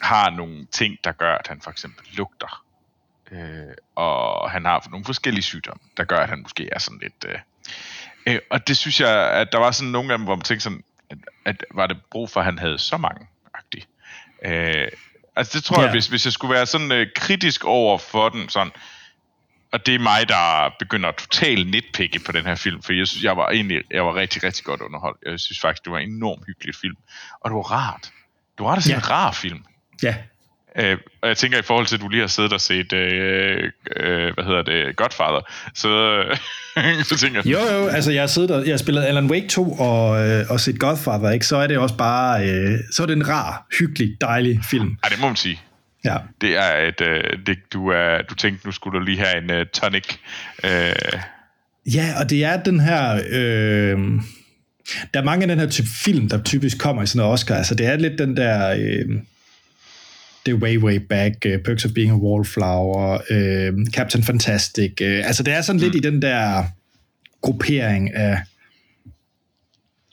har 0.02 0.30
nogle 0.30 0.66
ting, 0.66 0.98
der 1.04 1.12
gør, 1.12 1.34
at 1.34 1.46
han 1.46 1.60
for 1.60 1.70
eksempel 1.70 2.06
lugter. 2.16 2.64
Øh, 3.32 3.74
og 3.94 4.50
han 4.50 4.64
har 4.64 4.86
nogle 4.90 5.04
forskellige 5.04 5.42
sygdomme, 5.42 5.80
der 5.96 6.04
gør, 6.04 6.18
at 6.18 6.28
han 6.28 6.42
måske 6.42 6.68
er 6.72 6.78
sådan 6.78 7.00
lidt... 7.02 7.24
Øh, 7.26 7.38
øh, 8.26 8.38
og 8.50 8.68
det 8.68 8.76
synes 8.76 9.00
jeg, 9.00 9.30
at 9.30 9.52
der 9.52 9.58
var 9.58 9.70
sådan 9.70 9.92
nogle 9.92 10.12
af 10.12 10.18
dem, 10.18 10.24
hvor 10.24 10.34
man 10.34 10.42
tænkte 10.42 10.64
sådan, 10.64 10.84
at, 11.10 11.18
at 11.44 11.64
var 11.70 11.86
det 11.86 11.96
brug 12.10 12.30
for, 12.30 12.40
at 12.40 12.46
han 12.46 12.58
havde 12.58 12.78
så 12.78 12.96
mange 12.96 13.26
agtigt. 13.54 13.88
Øh, 14.44 14.88
altså 15.36 15.58
det 15.58 15.64
tror 15.64 15.76
ja. 15.76 15.82
jeg, 15.82 15.90
hvis, 15.90 16.06
hvis 16.06 16.24
jeg 16.24 16.32
skulle 16.32 16.54
være 16.54 16.66
sådan 16.66 16.92
øh, 16.92 17.06
kritisk 17.14 17.64
over 17.64 17.98
for 17.98 18.28
den, 18.28 18.48
sådan, 18.48 18.72
og 19.76 19.86
det 19.86 19.94
er 19.94 19.98
mig, 19.98 20.28
der 20.28 20.74
begynder 20.78 21.12
totalt 21.12 21.70
nitpikke 21.70 22.18
på 22.26 22.32
den 22.32 22.44
her 22.44 22.54
film, 22.54 22.82
for 22.82 22.92
jeg 22.92 23.06
synes, 23.06 23.24
jeg 23.24 23.36
var 23.36 23.48
egentlig 23.48 23.82
jeg 23.90 24.04
var 24.04 24.14
rigtig, 24.14 24.44
rigtig 24.44 24.64
godt 24.64 24.80
underholdt. 24.80 25.18
Jeg 25.26 25.40
synes 25.40 25.60
faktisk, 25.60 25.84
det 25.84 25.92
var 25.92 25.98
en 25.98 26.10
enormt 26.10 26.46
hyggelig 26.46 26.74
film. 26.74 26.96
Og 27.40 27.50
det 27.50 27.54
var 27.54 27.62
rart. 27.62 28.10
Det 28.58 28.64
var 28.66 28.74
da 28.74 28.80
sådan 28.80 28.98
ja. 28.98 29.06
en 29.06 29.10
rar 29.10 29.32
film. 29.32 29.64
Ja. 30.02 30.14
Øh, 30.78 30.98
og 31.22 31.28
jeg 31.28 31.36
tænker 31.36 31.58
i 31.58 31.62
forhold 31.62 31.86
til, 31.86 31.94
at 31.96 32.00
du 32.00 32.08
lige 32.08 32.20
har 32.20 32.26
siddet 32.26 32.52
og 32.52 32.60
set, 32.60 32.92
øh, 32.92 33.70
øh, 33.96 34.34
hvad 34.34 34.44
hedder 34.44 34.62
det, 34.62 34.96
Godfather, 34.96 35.40
så, 35.74 35.88
så 37.08 37.16
tænker 37.18 37.42
jeg... 37.44 37.52
Jo, 37.52 37.58
jo, 37.58 37.86
altså 37.86 38.12
jeg 38.12 38.22
har 38.22 38.26
siddet 38.26 38.50
og 38.50 38.66
jeg 38.66 38.72
har 38.72 38.78
spillet 38.78 39.02
Alan 39.02 39.30
Wake 39.30 39.48
2 39.48 39.72
og, 39.72 40.28
øh, 40.28 40.44
og 40.50 40.60
set 40.60 40.78
Godfather, 40.78 41.30
ikke? 41.30 41.46
så 41.46 41.56
er 41.56 41.66
det 41.66 41.78
også 41.78 41.96
bare, 41.96 42.48
øh, 42.48 42.78
så 42.92 43.02
er 43.02 43.06
det 43.06 43.16
en 43.16 43.28
rar, 43.28 43.66
hyggelig, 43.78 44.16
dejlig 44.20 44.60
film. 44.64 44.98
Ja, 45.04 45.08
det 45.08 45.20
må 45.20 45.26
man 45.26 45.36
sige. 45.36 45.60
Ja. 46.06 46.16
Det 46.40 46.56
er 46.56 46.88
et, 46.88 47.00
øh, 47.00 47.46
det, 47.46 47.58
du, 47.72 47.88
er, 47.88 48.22
du 48.22 48.34
tænkte, 48.34 48.66
nu 48.66 48.72
skulle 48.72 48.98
du 48.98 49.04
lige 49.04 49.18
have 49.18 49.38
en 49.38 49.60
uh, 49.60 49.66
tonic. 49.74 50.04
Øh. 50.64 51.20
Ja, 51.94 52.14
og 52.20 52.30
det 52.30 52.44
er 52.44 52.62
den 52.62 52.80
her... 52.80 53.20
Øh, 53.30 53.98
der 55.14 55.20
er 55.20 55.24
mange 55.24 55.42
af 55.42 55.48
den 55.48 55.58
her 55.58 55.68
type 55.68 55.88
film, 56.04 56.28
der 56.28 56.42
typisk 56.42 56.78
kommer 56.78 57.02
i 57.02 57.06
sådan 57.06 57.18
noget 57.18 57.32
Oscar. 57.32 57.54
Altså 57.54 57.74
det 57.74 57.86
er 57.86 57.96
lidt 57.96 58.18
den 58.18 58.36
der... 58.36 58.70
Øh, 58.70 59.08
det 60.46 60.52
er 60.52 60.58
Way 60.58 60.78
Way 60.78 60.96
Back, 60.96 61.34
uh, 61.46 61.62
Perks 61.64 61.84
of 61.84 61.90
Being 61.94 62.10
a 62.10 62.14
Wallflower, 62.14 63.14
uh, 63.14 63.86
Captain 63.92 64.24
Fantastic. 64.24 64.92
Uh, 65.00 65.06
altså 65.06 65.42
det 65.42 65.54
er 65.54 65.60
sådan 65.60 65.80
mm. 65.80 65.84
lidt 65.84 65.94
i 65.94 66.10
den 66.10 66.22
der 66.22 66.64
gruppering 67.40 68.14
af 68.14 68.42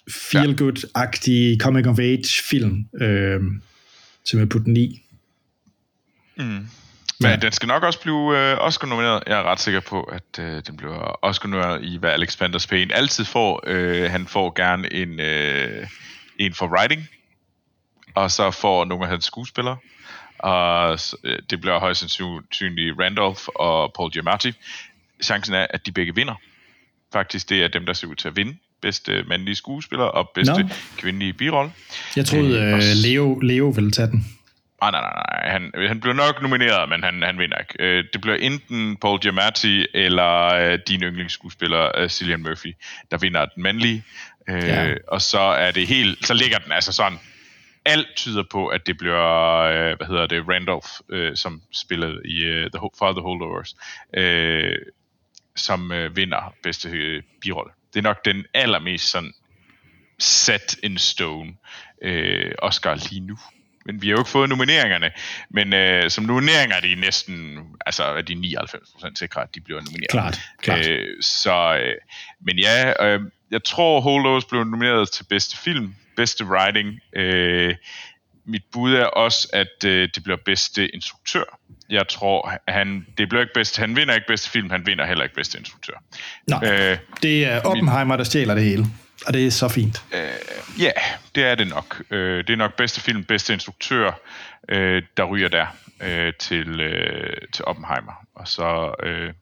feel-good-agtige 0.09 1.57
coming-of-age-film, 1.57 2.85
uh, 2.93 3.43
som 4.25 4.39
jeg 4.39 4.49
putter 4.49 4.65
den 4.65 4.77
i. 4.77 5.02
Mm. 6.35 6.67
Men 7.19 7.29
ja. 7.29 7.35
den 7.35 7.51
skal 7.51 7.67
nok 7.67 7.83
også 7.83 7.99
blive 8.01 8.37
øh, 8.37 8.57
Oscar-nomineret. 8.59 9.23
Jeg 9.27 9.39
er 9.39 9.43
ret 9.43 9.59
sikker 9.59 9.79
på, 9.79 10.03
at 10.03 10.39
øh, 10.39 10.61
den 10.67 10.77
bliver 10.77 11.25
Oscar-nomineret 11.25 11.83
i, 11.83 11.97
hvad 11.97 12.09
Alex 12.09 12.37
Payne 12.69 12.93
altid 12.93 13.25
får. 13.25 13.63
Øh, 13.67 14.11
han 14.11 14.27
får 14.27 14.53
gerne 14.55 14.93
en, 14.93 15.19
øh, 15.19 15.87
en 16.39 16.53
for 16.53 16.67
writing, 16.67 17.07
og 18.15 18.31
så 18.31 18.51
får 18.51 18.85
nogle 18.85 19.03
af 19.03 19.09
hans 19.09 19.25
skuespillere. 19.25 19.77
Og 20.39 20.99
øh, 21.23 21.39
det 21.49 21.61
bliver 21.61 21.79
højst 21.79 21.99
sandsynligt 21.99 22.99
Randolph 22.99 23.41
og 23.55 23.93
Paul 23.95 24.11
Giamatti. 24.11 24.53
Chancen 25.23 25.55
er, 25.55 25.67
at 25.69 25.85
de 25.85 25.91
begge 25.91 26.15
vinder. 26.15 26.35
Faktisk, 27.13 27.49
det 27.49 27.63
er 27.63 27.67
dem, 27.67 27.85
der 27.85 27.93
ser 27.93 28.07
ud 28.07 28.15
til 28.15 28.27
at 28.27 28.35
vinde 28.35 28.57
bedste 28.81 29.23
mandlige 29.27 29.55
skuespiller 29.55 30.05
og 30.05 30.31
bedste 30.35 30.63
no. 30.63 30.69
kvindelige 30.97 31.33
birolle. 31.33 31.71
Jeg 32.15 32.25
troede, 32.25 32.61
øh, 32.61 32.81
Leo, 33.03 33.39
Leo 33.39 33.65
ville 33.65 33.91
tage 33.91 34.07
den. 34.07 34.25
Nej, 34.91 35.01
nej, 35.01 35.01
nej, 35.01 35.23
nej. 35.31 35.51
Han, 35.51 35.87
han 35.87 35.99
bliver 35.99 36.13
nok 36.13 36.41
nomineret, 36.41 36.89
men 36.89 37.03
han, 37.03 37.21
han 37.21 37.37
vinder 37.37 37.57
ikke. 37.57 37.75
Øh, 37.79 38.05
det 38.13 38.21
bliver 38.21 38.35
enten 38.35 38.97
Paul 38.97 39.19
Giamatti 39.19 39.85
eller 39.93 40.53
øh, 40.53 40.79
din 40.87 41.03
yndlingsskuespiller 41.03 41.91
øh, 41.97 42.09
Cillian 42.09 42.43
Murphy, 42.43 42.73
der 43.11 43.17
vinder 43.17 43.45
den 43.45 43.63
mandlige. 43.63 44.03
Øh, 44.49 44.63
ja. 44.63 44.93
Og 45.07 45.21
så 45.21 45.39
er 45.39 45.71
det 45.71 45.87
helt, 45.87 46.27
så 46.27 46.33
ligger 46.33 46.57
den 46.57 46.71
altså 46.71 46.91
sådan. 46.91 47.19
Alt 47.85 48.07
tyder 48.15 48.43
på, 48.51 48.67
at 48.67 48.87
det 48.87 48.97
bliver, 48.97 49.59
øh, 49.59 49.97
hvad 49.97 50.07
hedder 50.07 50.27
det, 50.27 50.43
Randolph, 50.49 50.87
øh, 51.09 51.35
som 51.35 51.61
spillede 51.73 52.21
i 52.25 52.39
The 52.73 52.89
Father 52.99 53.21
Holdovers, 53.21 53.75
øh, 54.13 54.75
som 55.55 55.91
øh, 55.91 56.15
vinder 56.15 56.53
bedste 56.63 56.89
øh, 56.89 57.23
birolle. 57.41 57.71
Det 57.93 57.99
er 57.99 58.03
nok 58.03 58.25
den 58.25 58.45
allermest 58.53 59.09
sådan 59.09 59.33
set 60.19 60.77
in 60.83 60.97
stone 60.97 61.53
øh, 62.01 62.51
Oscar 62.61 62.95
lige 62.95 63.19
nu 63.19 63.37
men 63.85 64.01
vi 64.01 64.07
har 64.07 64.11
jo 64.11 64.19
ikke 64.19 64.29
fået 64.29 64.49
nomineringerne. 64.49 65.11
Men 65.49 65.73
øh, 65.73 66.09
som 66.09 66.23
nomineringer 66.23 66.75
er 66.75 66.81
de 66.81 66.95
næsten, 66.95 67.59
altså 67.85 68.03
er 68.03 68.21
de 68.21 68.33
99% 68.33 69.15
sikre, 69.15 69.41
at 69.41 69.55
de 69.55 69.61
bliver 69.61 69.81
nomineret. 69.81 70.09
Klart, 70.09 70.39
klart. 70.61 70.87
Øh, 70.87 71.07
så, 71.21 71.79
øh, 71.83 71.95
men 72.45 72.59
ja, 72.59 73.05
øh, 73.05 73.21
jeg 73.51 73.63
tror 73.63 74.01
Holdovers 74.01 74.45
blev 74.45 74.63
nomineret 74.63 75.11
til 75.11 75.23
bedste 75.23 75.57
film, 75.57 75.95
bedste 76.15 76.45
writing. 76.45 76.99
Øh, 77.15 77.75
mit 78.45 78.63
bud 78.71 78.93
er 78.93 79.05
også, 79.05 79.47
at 79.53 79.85
øh, 79.85 80.09
det 80.15 80.23
bliver 80.23 80.37
bedste 80.45 80.87
instruktør. 80.87 81.43
Jeg 81.89 82.07
tror, 82.07 82.53
han, 82.67 83.05
det 83.17 83.29
bliver 83.29 83.41
ikke 83.41 83.53
bedst, 83.53 83.77
han 83.77 83.95
vinder 83.95 84.13
ikke 84.13 84.27
bedste 84.27 84.49
film, 84.49 84.69
han 84.69 84.85
vinder 84.85 85.05
heller 85.05 85.23
ikke 85.23 85.35
bedste 85.35 85.57
instruktør. 85.57 85.93
Nej, 86.47 86.71
øh, 86.71 86.97
det 87.21 87.45
er 87.45 87.61
Oppenheimer, 87.61 88.15
der 88.15 88.23
stjæler 88.23 88.55
det 88.55 88.63
hele. 88.63 88.85
Og 89.25 89.33
det 89.33 89.47
er 89.47 89.51
så 89.51 89.67
fint. 89.67 90.03
Øh, 90.13 90.79
ja, 90.79 90.91
det 91.35 91.43
er 91.43 91.55
det 91.55 91.67
nok. 91.67 92.03
Øh, 92.09 92.37
det 92.37 92.49
er 92.49 92.57
nok 92.57 92.75
bedste 92.75 93.01
film, 93.01 93.23
bedste 93.23 93.53
instruktør, 93.53 94.11
øh, 94.69 95.03
der 95.17 95.23
ryger 95.23 95.49
der 95.49 95.67
øh, 96.01 96.33
til, 96.39 96.79
øh, 96.79 97.37
til 97.53 97.65
Oppenheimer. 97.65 98.25
Og 98.35 98.47
så 98.47 98.93
øh, 99.03 99.33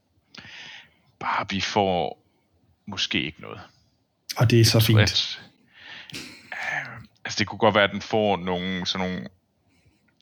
bare 1.19 1.45
vi 1.49 1.61
får 1.61 2.25
måske 2.85 3.23
ikke 3.23 3.41
noget. 3.41 3.59
Og 4.37 4.51
det 4.51 4.61
er 4.61 4.65
så 4.65 4.79
fint. 4.79 4.99
At, 4.99 5.39
øh, 6.15 6.87
altså 7.25 7.39
det 7.39 7.47
kunne 7.47 7.59
godt 7.59 7.75
være, 7.75 7.83
at 7.83 7.91
den 7.91 8.01
får 8.01 8.37
nogle, 8.37 8.85
sådan 8.85 9.07
nogle 9.07 9.27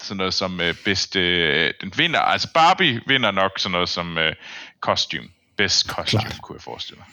sådan 0.01 0.17
noget 0.17 0.33
som 0.33 0.61
øh, 0.61 0.75
bedste, 0.85 1.19
øh, 1.19 1.73
den 1.81 1.93
vinder, 1.97 2.19
altså 2.19 2.53
Barbie 2.53 3.01
vinder 3.07 3.31
nok 3.31 3.51
sådan 3.59 3.71
noget 3.71 3.89
som 3.89 4.17
øh, 4.17 4.35
costume, 4.79 5.27
best 5.57 5.87
costume, 5.87 6.21
Klart. 6.21 6.41
kunne 6.41 6.55
jeg 6.55 6.61
forestille 6.61 6.97
mig. 6.97 7.07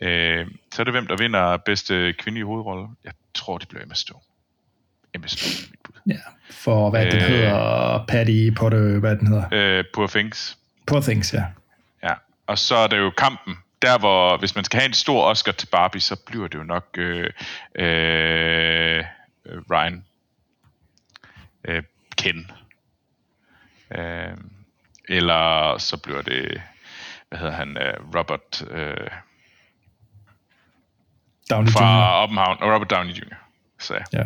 Øh, 0.00 0.46
så 0.72 0.82
er 0.82 0.84
det 0.84 0.92
hvem, 0.92 1.06
der 1.06 1.16
vinder 1.16 1.56
bedste 1.56 2.12
kvindelige 2.12 2.44
hovedrolle. 2.44 2.88
Jeg 3.04 3.12
tror, 3.34 3.58
det 3.58 3.68
bliver 3.68 3.82
Emma 3.82 3.94
Stone. 3.94 4.20
Emma 5.14 5.26
Stone 5.26 5.70
mit 5.70 5.80
bud. 5.84 5.94
Ja, 6.06 6.18
for 6.50 6.90
hvad 6.90 7.06
øh, 7.06 7.12
den 7.12 7.20
hedder, 7.20 8.04
Patty 8.08 8.50
Potter, 8.56 8.98
hvad 8.98 9.16
den 9.16 9.26
hedder? 9.26 9.48
Øh, 9.52 9.84
Poor 9.94 10.06
Things. 10.06 10.58
Poor 10.86 11.00
Things, 11.00 11.34
ja. 11.34 11.44
Ja, 12.02 12.14
og 12.46 12.58
så 12.58 12.76
er 12.76 12.86
det 12.86 12.98
jo 12.98 13.10
kampen. 13.10 13.56
Der 13.82 13.98
hvor, 13.98 14.36
hvis 14.36 14.54
man 14.54 14.64
skal 14.64 14.80
have 14.80 14.88
en 14.88 14.94
stor 14.94 15.24
Oscar 15.24 15.52
til 15.52 15.66
Barbie, 15.66 16.00
så 16.00 16.16
bliver 16.16 16.48
det 16.48 16.58
jo 16.58 16.62
nok 16.62 16.98
øh, 16.98 17.30
øh, 17.74 19.04
Ryan. 19.70 20.04
Øh, 21.64 21.82
Ken. 22.16 22.50
Øh, 23.90 24.36
eller 25.08 25.78
så 25.78 25.96
bliver 25.96 26.22
det, 26.22 26.62
hvad 27.28 27.38
hedder 27.38 27.52
han, 27.54 27.78
øh, 27.78 27.94
Robert... 28.16 28.64
Øh, 28.70 29.10
Downey 31.50 31.70
fra 31.70 32.06
Jr. 32.06 32.22
Oppenhavn, 32.22 32.56
og 32.60 32.74
Robert 32.74 32.90
Downey 32.90 33.10
Jr. 33.10 33.36
Så 33.80 33.94
ja. 34.12 34.22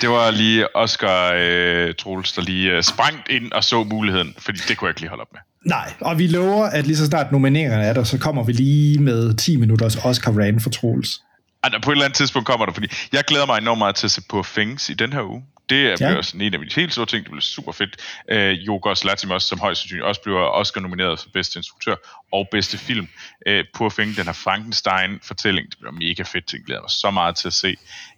Det 0.00 0.08
var 0.08 0.30
lige 0.30 0.76
Oscar 0.76 1.32
øh, 1.36 1.94
Troels, 1.94 2.32
der 2.32 2.42
lige 2.42 2.70
øh, 2.70 2.82
sprang 2.82 3.16
ind 3.30 3.52
og 3.52 3.64
så 3.64 3.84
muligheden, 3.84 4.34
fordi 4.38 4.58
det 4.68 4.76
kunne 4.76 4.86
jeg 4.86 4.90
ikke 4.90 5.00
lige 5.00 5.08
holde 5.08 5.20
op 5.20 5.32
med. 5.32 5.40
Nej, 5.66 5.92
og 6.00 6.18
vi 6.18 6.26
lover, 6.26 6.66
at 6.66 6.86
lige 6.86 6.96
så 6.96 7.06
snart 7.06 7.32
nomineringerne 7.32 7.84
er 7.84 7.92
der, 7.92 8.04
så 8.04 8.18
kommer 8.18 8.44
vi 8.44 8.52
lige 8.52 8.98
med 8.98 9.34
10 9.34 9.56
minutters 9.56 9.96
Oscar 10.04 10.32
Rand 10.32 10.60
for 10.60 10.70
Troels. 10.70 11.22
Altså, 11.62 11.80
på 11.80 11.90
et 11.90 11.94
eller 11.94 12.04
andet 12.04 12.16
tidspunkt 12.16 12.46
kommer 12.48 12.66
der, 12.66 12.72
fordi 12.72 12.88
jeg 13.12 13.24
glæder 13.24 13.46
mig 13.46 13.58
enormt 13.58 13.78
meget 13.78 13.94
til 13.94 14.06
at 14.06 14.10
se 14.10 14.22
på 14.28 14.44
Things 14.54 14.90
i 14.90 14.94
den 14.94 15.12
her 15.12 15.22
uge. 15.22 15.42
Det 15.72 16.00
er 16.00 16.08
ja. 16.08 16.16
også 16.16 16.36
en 16.36 16.54
af 16.54 16.60
de 16.60 16.66
helt 16.76 16.92
store 16.92 17.06
ting, 17.06 17.24
det 17.24 17.30
bliver 17.30 17.40
super 17.40 17.72
fedt. 17.72 17.96
Øh, 18.30 18.66
Jogos 18.66 19.04
Latimos, 19.04 19.42
som 19.42 19.58
højst 19.58 19.80
sandsynligt 19.80 20.06
også 20.06 20.20
bliver 20.22 20.38
Oscar 20.38 20.80
nomineret 20.80 21.20
for 21.20 21.28
bedste 21.34 21.58
instruktør 21.58 21.94
og 22.32 22.48
bedste 22.50 22.78
film. 22.78 23.08
Øh, 23.46 23.64
Poor 23.74 23.88
Thing, 23.88 24.16
den 24.16 24.24
her 24.24 24.32
Frankenstein-fortælling, 24.32 25.70
det 25.70 25.78
bliver 25.80 25.92
mega 25.92 26.22
fedt. 26.22 26.50
Det 26.52 26.66
glæder 26.66 26.80
mig 26.80 26.90
så 26.90 27.10
meget 27.10 27.36
til 27.36 27.48
at 27.48 27.52
se. 27.54 27.68
Jeg 27.68 27.76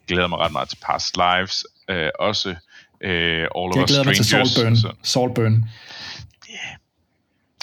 glæder 0.09 0.29
mig 0.29 0.39
ret 0.39 0.53
meget 0.53 0.69
til 0.69 0.79
Past 0.87 1.17
Lives. 1.17 1.65
Øh, 1.91 2.09
også 2.19 2.49
øh, 3.05 3.47
All 3.57 3.71
of 3.71 3.77
Jeg 3.77 3.85
glæder 3.87 4.05
mig 4.05 4.17
til 4.17 4.25
Saltburn. 4.25 4.77
Saltburn. 5.03 5.55
Yeah. 6.51 6.77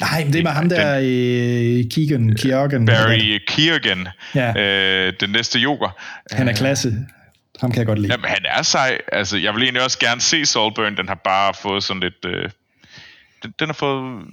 Nej, 0.01 0.23
men 0.23 0.33
det 0.33 0.39
er 0.39 0.43
med 0.43 0.51
ham 0.51 0.69
der, 0.69 0.99
den, 0.99 1.89
Keegan, 1.89 2.35
Keegan. 2.35 2.85
Barry 2.85 3.39
Keegan, 3.47 4.07
ja. 4.35 4.61
øh, 4.61 5.13
den 5.19 5.29
næste 5.29 5.59
joker. 5.59 5.89
Han 6.31 6.47
er 6.47 6.53
klasse. 6.53 7.07
Ham 7.61 7.71
kan 7.71 7.79
jeg 7.79 7.87
godt 7.87 7.99
lide. 7.99 8.13
Jamen, 8.13 8.29
han 8.29 8.45
er 8.45 8.61
sej. 8.61 8.97
Altså, 9.11 9.37
jeg 9.37 9.53
vil 9.53 9.63
egentlig 9.63 9.83
også 9.83 9.99
gerne 9.99 10.21
se 10.21 10.45
Saltburn. 10.45 10.97
Den 10.97 11.07
har 11.07 11.15
bare 11.23 11.53
fået 11.53 11.83
sådan 11.83 12.01
lidt... 12.01 12.25
Øh, 12.25 12.49
den, 13.43 13.53
den 13.59 13.67
har 13.67 13.73
fået 13.73 14.25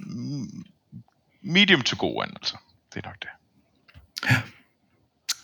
medium 1.43 1.81
to 1.81 1.95
go 1.99 2.21
an, 2.21 2.29
altså. 2.35 2.55
Det 2.93 3.05
er 3.05 3.07
nok 3.07 3.15
det. 3.21 3.29
Ja. 4.29 4.35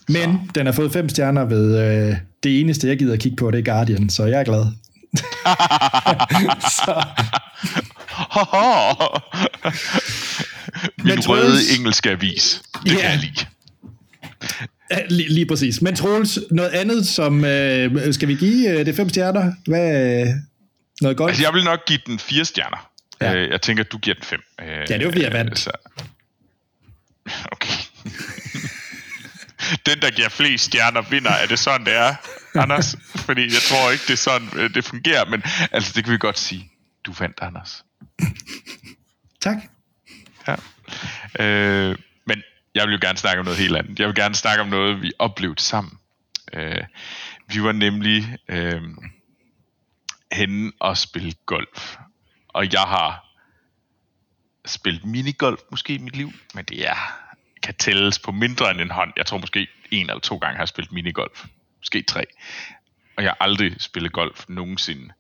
Men 0.07 0.41
så. 0.45 0.51
den 0.55 0.65
har 0.65 0.73
fået 0.73 0.93
fem 0.93 1.09
stjerner 1.09 1.45
ved 1.45 1.79
øh, 1.79 2.17
det 2.43 2.59
eneste, 2.59 2.87
jeg 2.87 2.99
gider 2.99 3.17
kigge 3.17 3.35
på, 3.35 3.51
det 3.51 3.59
er 3.59 3.73
Guardian, 3.73 4.09
så 4.09 4.25
jeg 4.25 4.39
er 4.39 4.43
glad. 4.43 4.65
så. 6.85 7.05
Min 11.03 11.29
røde 11.29 11.57
engelske 11.77 12.09
avis. 12.09 12.61
Det 12.83 12.91
yeah. 12.91 13.01
kan 13.01 13.11
jeg 13.11 13.19
lide. 13.19 13.45
Lige, 15.09 15.29
lige 15.29 15.45
præcis. 15.45 15.81
Men 15.81 15.95
Troels, 15.95 16.39
noget 16.51 16.69
andet, 16.69 17.07
som 17.07 17.45
øh, 17.45 18.13
skal 18.13 18.27
vi 18.27 18.35
give 18.35 18.69
øh, 18.69 18.85
det 18.85 18.95
fem 18.95 19.09
stjerner? 19.09 19.53
Hvad, 19.67 20.21
øh, 20.21 20.27
noget 21.01 21.17
godt? 21.17 21.29
Altså, 21.29 21.43
jeg 21.43 21.53
vil 21.53 21.63
nok 21.63 21.85
give 21.85 21.99
den 22.05 22.19
fire 22.19 22.45
stjerner. 22.45 22.91
Ja. 23.21 23.33
Øh, 23.33 23.49
jeg 23.51 23.61
tænker, 23.61 23.83
at 23.83 23.91
du 23.91 23.97
giver 23.97 24.13
den 24.13 24.23
fem. 24.23 24.41
Øh, 24.61 24.67
ja, 24.67 24.81
det 24.81 24.91
er 24.91 24.99
jo, 24.99 25.09
vi 25.13 25.23
er 25.23 25.31
vant. 25.31 25.59
Så... 25.59 25.71
Okay. 27.51 27.73
den, 29.85 30.01
der 30.01 30.11
giver 30.11 30.29
flest 30.29 30.63
stjerner, 30.65 31.01
vinder. 31.01 31.31
Er 31.31 31.45
det 31.45 31.59
sådan, 31.59 31.85
det 31.85 31.93
er, 31.95 32.15
Anders? 32.55 32.95
Fordi 33.15 33.41
jeg 33.41 33.61
tror 33.69 33.91
ikke, 33.91 34.03
det 34.07 34.13
er 34.13 34.17
sådan, 34.17 34.49
øh, 34.53 34.73
det 34.73 34.85
fungerer. 34.85 35.25
Men 35.25 35.43
altså, 35.71 35.91
det 35.95 36.03
kan 36.03 36.13
vi 36.13 36.17
godt 36.17 36.39
sige. 36.39 36.71
Du 37.05 37.13
vandt, 37.19 37.39
Anders. 37.41 37.83
tak. 39.41 39.57
Ja. 40.47 40.55
Øh, 41.45 41.95
jeg 42.75 42.87
vil 42.87 42.93
jo 42.93 42.99
gerne 43.01 43.17
snakke 43.17 43.39
om 43.39 43.45
noget 43.45 43.59
helt 43.59 43.75
andet. 43.75 43.99
Jeg 43.99 44.07
vil 44.07 44.15
gerne 44.15 44.35
snakke 44.35 44.61
om 44.61 44.67
noget, 44.67 45.01
vi 45.01 45.11
oplevede 45.19 45.61
sammen. 45.61 45.99
Øh, 46.53 46.83
vi 47.47 47.63
var 47.63 47.71
nemlig 47.71 48.37
øh, 48.47 48.81
henne 50.31 50.71
og 50.79 50.97
spille 50.97 51.33
golf. 51.45 51.95
Og 52.47 52.73
jeg 52.73 52.81
har 52.81 53.25
spillet 54.65 55.05
minigolf 55.05 55.59
måske 55.71 55.93
i 55.93 55.97
mit 55.97 56.15
liv, 56.15 56.31
men 56.53 56.65
det 56.65 56.87
er, 56.87 56.95
kan 57.63 57.75
tælles 57.75 58.19
på 58.19 58.31
mindre 58.31 58.71
end 58.71 58.81
en 58.81 58.91
hånd. 58.91 59.13
Jeg 59.17 59.25
tror 59.25 59.37
måske 59.37 59.67
en 59.91 60.09
eller 60.09 60.19
to 60.19 60.37
gange 60.37 60.55
har 60.55 60.61
jeg 60.61 60.67
spillet 60.67 60.91
minigolf. 60.91 61.45
Måske 61.79 62.01
tre. 62.01 62.25
Og 63.17 63.23
jeg 63.23 63.31
har 63.31 63.37
aldrig 63.39 63.75
spillet 63.79 64.13
golf 64.13 64.45
nogensinde. 64.47 65.13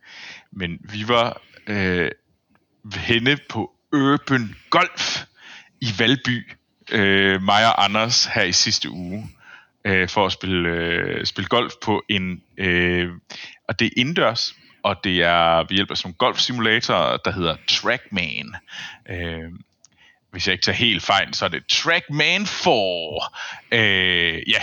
Men 0.51 0.79
vi 0.79 1.07
var 1.07 1.41
øh, 1.67 2.11
henne 2.95 3.37
på 3.49 3.71
Urban 3.93 4.55
Golf 4.69 5.25
i 5.81 5.87
Valby 5.99 6.51
øh, 6.91 7.41
mig 7.41 7.65
og 7.65 7.83
Anders 7.83 8.25
her 8.25 8.43
i 8.43 8.51
sidste 8.51 8.89
uge 8.89 9.29
øh, 9.85 10.09
for 10.09 10.25
at 10.25 10.31
spille, 10.31 10.69
øh, 10.69 11.25
spille 11.25 11.47
golf 11.47 11.73
på 11.83 12.03
en... 12.09 12.41
Øh, 12.57 13.09
og 13.67 13.79
det 13.79 13.85
er 13.85 13.91
indendørs, 13.97 14.55
og 14.83 14.95
det 15.03 15.23
er 15.23 15.57
ved 15.57 15.69
hjælp 15.69 15.91
af 15.91 15.97
sådan 15.97 16.11
en 16.11 16.15
golfsimulator, 16.15 17.21
der 17.25 17.31
hedder 17.31 17.55
Trackman. 17.67 18.55
Øh, 19.09 19.51
hvis 20.31 20.47
jeg 20.47 20.53
ikke 20.53 20.63
tager 20.63 20.75
helt 20.75 21.03
fejl, 21.03 21.33
så 21.33 21.45
er 21.45 21.49
det 21.49 21.65
Trackman 21.67 22.45
4. 22.45 22.71
Øh, 23.71 24.43
ja, 24.49 24.61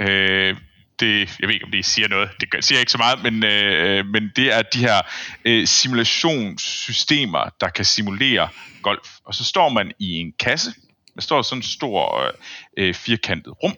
øh, 0.00 0.56
det, 1.00 1.38
jeg 1.40 1.48
ved 1.48 1.54
ikke, 1.54 1.64
om 1.64 1.70
det 1.70 1.84
siger 1.84 2.08
noget, 2.08 2.30
det 2.40 2.64
siger 2.64 2.78
ikke 2.78 2.92
så 2.92 2.98
meget, 2.98 3.22
men, 3.22 3.44
øh, 3.44 4.06
men 4.06 4.32
det 4.36 4.54
er 4.54 4.62
de 4.62 4.78
her 4.78 5.02
øh, 5.44 5.66
simulationssystemer, 5.66 7.48
der 7.60 7.68
kan 7.68 7.84
simulere 7.84 8.48
golf. 8.82 9.08
Og 9.24 9.34
så 9.34 9.44
står 9.44 9.68
man 9.68 9.92
i 9.98 10.14
en 10.14 10.32
kasse, 10.38 10.72
der 11.14 11.20
står 11.20 11.42
sådan 11.42 11.58
en 11.58 11.62
stor 11.62 12.26
øh, 12.26 12.32
øh, 12.76 12.94
firkantet 12.94 13.52
rum, 13.62 13.74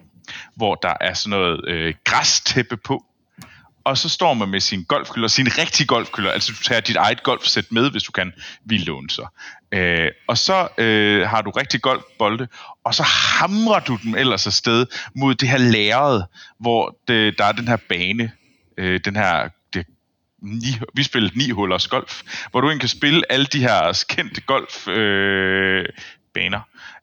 hvor 0.55 0.75
der 0.75 0.95
er 1.01 1.15
sådan 1.15 1.39
noget 1.39 1.69
øh, 1.69 1.95
græstæppe 2.05 2.77
på, 2.77 3.05
og 3.85 3.99
så 3.99 4.09
står 4.09 4.35
man 4.35 4.49
med 4.49 4.61
sin 4.61 4.85
golfkøller, 4.85 5.29
sin 5.29 5.59
rigtige 5.59 5.87
golfkøller, 5.87 6.31
altså 6.31 6.53
du 6.53 6.63
tager 6.63 6.81
dit 6.81 6.97
eget 6.97 7.23
golfsæt 7.23 7.73
med, 7.73 7.91
hvis 7.91 8.03
du 8.03 8.13
kan, 8.13 8.33
vi 8.65 8.79
låne 8.79 9.11
så. 9.11 9.27
Øh, 9.73 10.11
og 10.27 10.39
så 10.39 10.69
øh, 10.79 11.29
har 11.29 11.43
du 11.43 11.51
rigtig 11.51 11.83
golfbolde, 11.83 12.49
og 12.85 12.95
så 12.95 13.03
hamrer 13.03 13.81
du 13.81 13.99
dem 14.03 14.15
ellers 14.15 14.47
afsted 14.47 14.87
mod 15.15 15.35
det 15.35 15.49
her 15.49 15.59
lærred, 15.59 16.23
hvor 16.61 16.99
det, 17.09 17.39
der 17.39 17.45
er 17.45 17.53
den 17.53 17.69
her 17.69 17.77
bane, 17.89 18.33
øh, 18.79 19.01
den 19.05 19.17
her 19.17 19.49
ni, 20.43 20.67
vi 20.95 21.03
spillede 21.03 21.39
ni 21.39 21.51
hullers 21.51 21.89
golf, 21.89 22.23
hvor 22.51 22.61
du 22.61 22.67
egentlig 22.67 22.81
kan 22.81 22.99
spille 22.99 23.33
alle 23.33 23.47
de 23.47 23.61
her 23.61 24.05
kendte 24.09 24.41
golf 24.41 24.89
øh, 24.89 25.85
baner. 26.37 26.61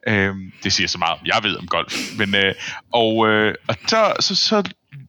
Øh, 0.08 0.36
det 0.64 0.74
siger 0.74 0.88
så 0.88 0.98
meget, 0.98 1.20
jeg 1.26 1.40
ved 1.44 1.58
om 1.58 1.68
golf. 1.68 1.94
Men, 2.18 2.36
øh, 2.36 2.54
og 2.94 3.28
øh, 3.28 3.56
og 3.68 3.76
så, 3.88 4.14
så, 4.20 4.36
så 4.36 4.58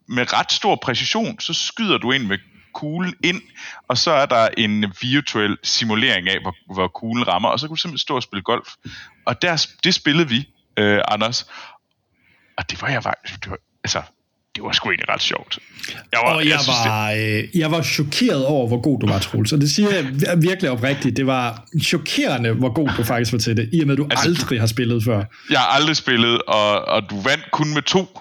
med 0.07 0.33
ret 0.33 0.53
stor 0.53 0.77
præcision, 0.77 1.41
så 1.41 1.55
skyder 1.55 1.99
du 1.99 2.13
ind 2.13 2.27
med 2.27 2.39
kuglen 2.75 3.15
ind, 3.25 3.43
og 3.89 3.99
så 3.99 4.11
er 4.11 4.27
der 4.27 4.49
en 4.57 4.95
virtuel 5.03 5.59
simulering 5.63 6.29
af, 6.29 6.41
hvor, 6.41 6.55
hvor 6.75 6.89
kuglen 6.89 7.29
rammer, 7.29 7.49
og 7.49 7.61
så 7.61 7.67
kan 7.67 7.75
du 7.75 7.81
simpelthen 7.81 7.99
stå 7.99 8.17
og 8.17 8.23
spille 8.23 8.43
golf. 8.43 8.69
Og 9.25 9.43
der, 9.43 9.67
det 9.85 9.95
spillede 9.95 10.29
vi, 10.29 10.49
øh, 10.77 11.01
Anders, 11.09 11.47
og 12.59 12.71
det 12.71 12.83
var 12.83 12.89
jeg 12.89 13.03
faktisk, 13.03 13.45
det 13.45 13.51
var, 13.51 13.59
altså, 13.85 14.03
det 14.55 14.63
var 14.63 14.73
sgu 14.73 14.91
egentlig 14.91 15.09
ret 15.09 15.23
sjovt. 15.23 15.59
Jeg 16.13 16.21
var, 16.25 16.35
og 16.35 16.45
jeg, 16.45 16.51
jeg, 16.51 16.61
synes, 16.61 16.79
var, 16.85 17.11
det... 17.11 17.43
øh, 17.43 17.59
jeg 17.59 17.71
var 17.71 17.83
chokeret 17.83 18.47
over, 18.47 18.69
hvor 18.69 18.81
god 18.81 19.01
du 19.01 19.07
var, 19.07 19.19
Troels. 19.19 19.53
Og 19.53 19.61
det 19.61 19.71
siger 19.71 19.89
jeg 19.91 20.43
virkelig 20.43 20.71
oprigtigt. 20.71 21.17
Det 21.17 21.27
var 21.27 21.67
chokerende, 21.83 22.53
hvor 22.53 22.73
god 22.73 22.91
du 22.97 23.03
faktisk 23.03 23.33
var 23.33 23.39
til 23.39 23.57
det, 23.57 23.69
i 23.73 23.81
og 23.81 23.87
med, 23.87 23.95
at 23.95 23.99
du 23.99 24.07
altså, 24.11 24.29
aldrig 24.29 24.61
har 24.61 24.67
spillet 24.67 25.05
før. 25.05 25.25
Jeg 25.51 25.59
har 25.59 25.67
aldrig 25.67 25.97
spillet, 25.97 26.43
og, 26.43 26.85
og 26.85 27.03
du 27.11 27.21
vandt 27.21 27.51
kun 27.51 27.75
med 27.75 27.83
to 27.83 28.19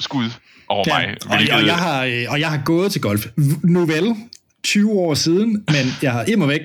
skud 0.00 0.30
over 0.68 0.84
ja, 0.86 0.98
mig. 0.98 1.16
Og, 1.26 1.58
og, 1.58 1.66
jeg 1.66 1.76
har, 1.76 2.04
øh, 2.04 2.24
og 2.28 2.40
jeg 2.40 2.48
har 2.48 2.62
gået 2.64 2.92
til 2.92 3.00
golf. 3.00 3.26
Nu 3.64 3.86
vel, 3.86 4.14
20 4.64 4.92
år 4.92 5.14
siden, 5.14 5.64
men 5.68 5.86
jeg 6.02 6.12
har 6.12 6.24
immer 6.24 6.46
væk 6.46 6.60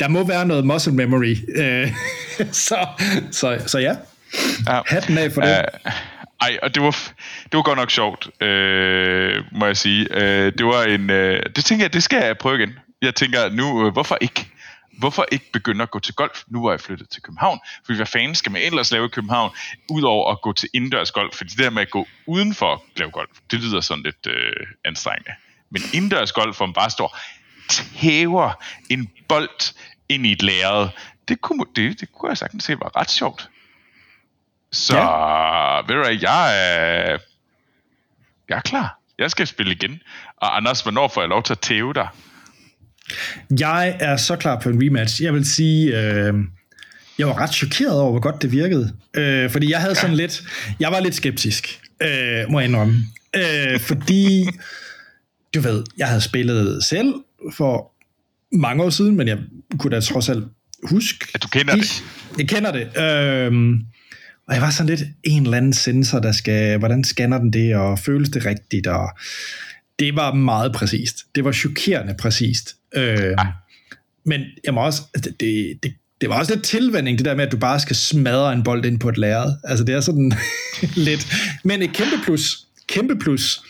der 0.00 0.08
må 0.08 0.26
være 0.26 0.46
noget 0.46 0.66
muscle 0.66 0.92
memory. 0.92 1.36
Øh, 1.56 1.92
så, 2.66 2.86
så, 3.30 3.58
så 3.66 3.78
ja, 3.78 3.94
ja. 4.66 4.80
hatten 4.86 5.18
af 5.18 5.32
for 5.32 5.40
det. 5.40 5.64
Uh, 5.86 5.92
ej, 6.40 6.58
og 6.62 6.74
det 6.74 6.82
var, 6.82 6.90
det 7.44 7.52
var 7.52 7.62
godt 7.62 7.78
nok 7.78 7.90
sjovt, 7.90 8.42
øh, 8.42 9.44
må 9.52 9.66
jeg 9.66 9.76
sige. 9.76 10.06
Øh, 10.10 10.52
det 10.58 10.66
var 10.66 10.82
en, 10.82 11.10
øh, 11.10 11.42
det 11.56 11.64
tænker 11.64 11.84
jeg, 11.84 11.92
det 11.92 12.02
skal 12.02 12.24
jeg 12.24 12.38
prøve 12.38 12.58
igen. 12.58 12.78
Jeg 13.02 13.14
tænker 13.14 13.48
nu, 13.48 13.86
øh, 13.86 13.92
hvorfor 13.92 14.18
ikke? 14.20 14.48
Hvorfor 14.98 15.26
ikke 15.32 15.52
begynde 15.52 15.82
at 15.82 15.90
gå 15.90 15.98
til 15.98 16.14
golf, 16.14 16.42
nu 16.48 16.60
hvor 16.60 16.70
jeg 16.70 16.80
flyttet 16.80 17.08
til 17.08 17.22
København? 17.22 17.58
For 17.86 17.94
hvad 17.94 18.06
fanden 18.06 18.34
skal 18.34 18.52
man 18.52 18.62
ellers 18.62 18.90
lave 18.90 19.06
i 19.06 19.08
København, 19.08 19.50
udover 19.90 20.32
at 20.32 20.40
gå 20.42 20.52
til 20.52 20.68
indendørs 20.74 21.10
golf? 21.10 21.34
For 21.34 21.44
det 21.44 21.58
der 21.58 21.70
med 21.70 21.82
at 21.82 21.90
gå 21.90 22.06
udenfor 22.26 22.72
at 22.72 22.80
lave 22.96 23.10
golf, 23.10 23.30
det 23.50 23.60
lyder 23.60 23.80
sådan 23.80 24.02
lidt 24.02 24.26
øh, 24.26 24.66
anstrengende. 24.84 25.30
Men 25.70 25.82
indendørs 25.94 26.32
golf, 26.32 26.56
hvor 26.56 26.66
man 26.66 26.72
bare 26.72 26.90
står 26.90 27.18
tæver 27.68 28.52
en 28.90 29.10
bold 29.28 29.74
ind 30.08 30.26
i 30.26 30.32
et 30.32 30.42
lærred, 30.42 30.88
det 31.28 31.40
kunne, 31.40 31.64
det, 31.76 32.00
det 32.00 32.12
kunne 32.12 32.28
jeg 32.28 32.38
sagtens 32.38 32.64
se 32.64 32.80
var 32.80 32.96
ret 32.96 33.10
sjovt. 33.10 33.50
Så 34.72 34.96
ja. 34.96 35.76
ved 35.76 35.94
du 35.94 36.08
hvad, 36.08 36.18
jeg 36.20 36.48
er, 36.48 37.18
jeg 38.48 38.56
er 38.56 38.60
klar. 38.60 38.98
Jeg 39.18 39.30
skal 39.30 39.46
spille 39.46 39.72
igen. 39.72 40.00
Og 40.36 40.56
Anders, 40.56 40.80
hvornår 40.80 41.08
får 41.08 41.20
jeg 41.20 41.28
lov 41.28 41.42
til 41.42 41.52
at 41.52 41.60
tæve 41.60 41.94
dig? 41.94 42.08
Jeg 43.60 43.96
er 44.00 44.16
så 44.16 44.36
klar 44.36 44.60
på 44.60 44.68
en 44.68 44.82
rematch. 44.82 45.22
Jeg 45.22 45.34
vil 45.34 45.44
sige, 45.44 46.00
øh, 46.00 46.34
jeg 47.18 47.26
var 47.26 47.38
ret 47.38 47.54
chokeret 47.54 48.00
over, 48.00 48.10
hvor 48.10 48.20
godt 48.20 48.42
det 48.42 48.52
virkede. 48.52 48.92
Øh, 49.16 49.50
fordi 49.50 49.70
jeg 49.70 49.80
havde 49.80 49.94
ja. 49.96 50.00
sådan 50.00 50.16
lidt, 50.16 50.42
jeg 50.80 50.92
var 50.92 51.00
lidt 51.00 51.14
skeptisk, 51.14 51.80
øh, 52.02 52.44
må 52.50 52.60
jeg 52.60 52.68
indrømme. 52.68 52.94
Øh, 53.36 53.80
fordi, 53.80 54.48
du 55.54 55.60
ved, 55.60 55.84
jeg 55.98 56.08
havde 56.08 56.20
spillet 56.20 56.84
selv 56.84 57.14
for 57.56 57.92
mange 58.52 58.84
år 58.84 58.90
siden, 58.90 59.16
men 59.16 59.28
jeg 59.28 59.38
kunne 59.78 59.96
da 59.96 60.00
trods 60.00 60.28
alt 60.28 60.44
huske. 60.82 61.26
Ja, 61.34 61.38
du 61.38 61.48
kender 61.48 61.74
de, 61.74 61.80
det. 61.80 62.04
Jeg 62.38 62.48
kender 62.48 62.72
det. 62.72 62.96
Øh, 62.96 63.52
og 64.48 64.54
jeg 64.54 64.62
var 64.62 64.70
sådan 64.70 64.96
lidt 64.96 65.08
en 65.24 65.42
eller 65.42 65.56
anden 65.56 65.72
sensor, 65.72 66.18
der 66.18 66.32
skal, 66.32 66.78
hvordan 66.78 67.04
scanner 67.04 67.38
den 67.38 67.52
det, 67.52 67.74
og 67.74 67.98
føles 67.98 68.28
det 68.28 68.46
rigtigt, 68.46 68.86
og 68.86 69.10
det 69.98 70.16
var 70.16 70.34
meget 70.34 70.72
præcist. 70.72 71.16
Det 71.34 71.44
var 71.44 71.52
chokerende 71.52 72.14
præcist. 72.18 72.76
Øh, 72.94 73.34
ja. 73.38 73.46
Men 74.24 74.40
jeg 74.64 74.74
må 74.74 74.80
også, 74.80 75.02
det, 75.14 75.40
det, 75.40 75.78
det, 75.82 75.92
det 76.20 76.28
var 76.28 76.38
også 76.38 76.54
lidt 76.54 76.64
tilvænding, 76.64 77.18
det 77.18 77.24
der 77.24 77.34
med, 77.34 77.46
at 77.46 77.52
du 77.52 77.56
bare 77.56 77.80
skal 77.80 77.96
smadre 77.96 78.52
en 78.52 78.62
bold 78.62 78.84
ind 78.84 79.00
på 79.00 79.08
et 79.08 79.18
lærred. 79.18 79.52
Altså, 79.64 79.84
det 79.84 79.94
er 79.94 80.00
sådan 80.00 80.32
lidt... 81.08 81.34
Men 81.64 81.82
et 81.82 81.92
kæmpe 81.92 82.16
plus, 82.24 82.58
kæmpe 82.88 83.16
plus, 83.18 83.62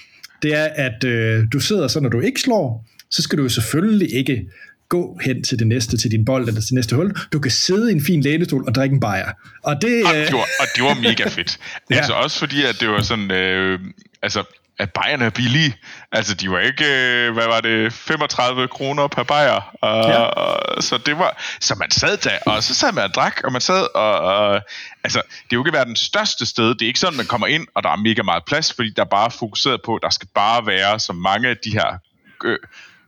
det 0.43 0.55
er, 0.55 0.65
at 0.65 1.05
øh, 1.05 1.45
du 1.53 1.61
sidder 1.61 1.89
så, 1.89 2.01
når 2.01 2.09
du 2.09 2.21
ikke 2.21 2.41
slår, 2.41 2.87
så 3.11 3.23
skal 3.23 3.39
du 3.39 3.43
jo 3.43 3.49
selvfølgelig 3.49 4.15
ikke 4.15 4.47
gå 4.89 5.19
hen 5.25 5.45
til 5.45 5.59
det 5.59 5.67
næste, 5.67 5.97
til 5.97 6.11
din 6.11 6.25
bold 6.25 6.49
eller 6.49 6.61
til 6.61 6.75
næste 6.75 6.97
hul. 6.97 7.15
Du 7.33 7.39
kan 7.39 7.51
sidde 7.51 7.91
i 7.91 7.95
en 7.95 8.05
fin 8.05 8.21
lænestol 8.21 8.65
og 8.67 8.75
drikke 8.75 8.95
en 8.95 9.01
bajer. 9.01 9.33
Og 9.63 9.83
det, 9.83 10.05
og, 10.07 10.15
det 10.15 10.33
var, 10.33 10.49
og 10.61 10.67
det 10.77 10.85
var 10.85 10.95
mega 10.95 11.29
fedt. 11.29 11.59
ja. 11.91 11.97
Altså 11.97 12.13
også 12.13 12.39
fordi, 12.39 12.65
at 12.65 12.77
det 12.81 12.89
var 12.89 13.03
sådan, 13.03 13.31
øh, 13.31 13.81
altså 14.23 14.45
at 14.79 14.93
bajerne 14.93 15.25
er 15.25 15.31
billige. 15.31 15.77
Altså, 16.13 16.35
de 16.35 16.51
var 16.51 16.59
ikke, 16.59 16.85
øh, 16.85 17.33
hvad 17.33 17.47
var 17.47 17.61
det, 17.61 17.93
35 17.93 18.69
kroner 18.69 19.07
per 19.09 19.23
bajer. 19.23 19.77
Og, 19.81 20.11
ja. 20.11 20.19
og, 20.19 20.83
så 20.83 20.99
det 20.99 21.19
var, 21.19 21.43
så 21.61 21.75
man 21.75 21.91
sad 21.91 22.17
der, 22.17 22.39
og 22.47 22.63
så 22.63 22.75
sad 22.75 22.93
man 22.93 23.05
og 23.05 23.15
drak, 23.15 23.41
og 23.45 23.53
man 23.53 23.61
sad 23.61 23.95
og, 23.95 24.21
og 24.21 24.63
altså, 25.05 25.23
det 25.29 25.53
er 25.53 25.57
jo 25.57 25.65
ikke 25.65 25.77
verdens 25.77 26.01
største 26.01 26.47
sted. 26.47 26.69
Det 26.69 26.83
er 26.83 26.87
ikke 26.87 26.99
sådan, 26.99 27.17
man 27.17 27.27
kommer 27.27 27.47
ind, 27.47 27.67
og 27.75 27.83
der 27.83 27.91
er 27.91 27.97
mega 27.97 28.23
meget 28.23 28.45
plads, 28.45 28.73
fordi 28.73 28.91
der 28.91 29.03
er 29.03 29.09
bare 29.11 29.31
fokuseret 29.31 29.81
på, 29.85 29.95
at 29.95 30.03
der 30.03 30.11
skal 30.11 30.29
bare 30.35 30.67
være 30.67 31.01
så 31.01 31.13
mange 31.13 31.49
af 31.49 31.57
de 31.65 31.71
her 31.71 31.99
øh, 32.45 32.59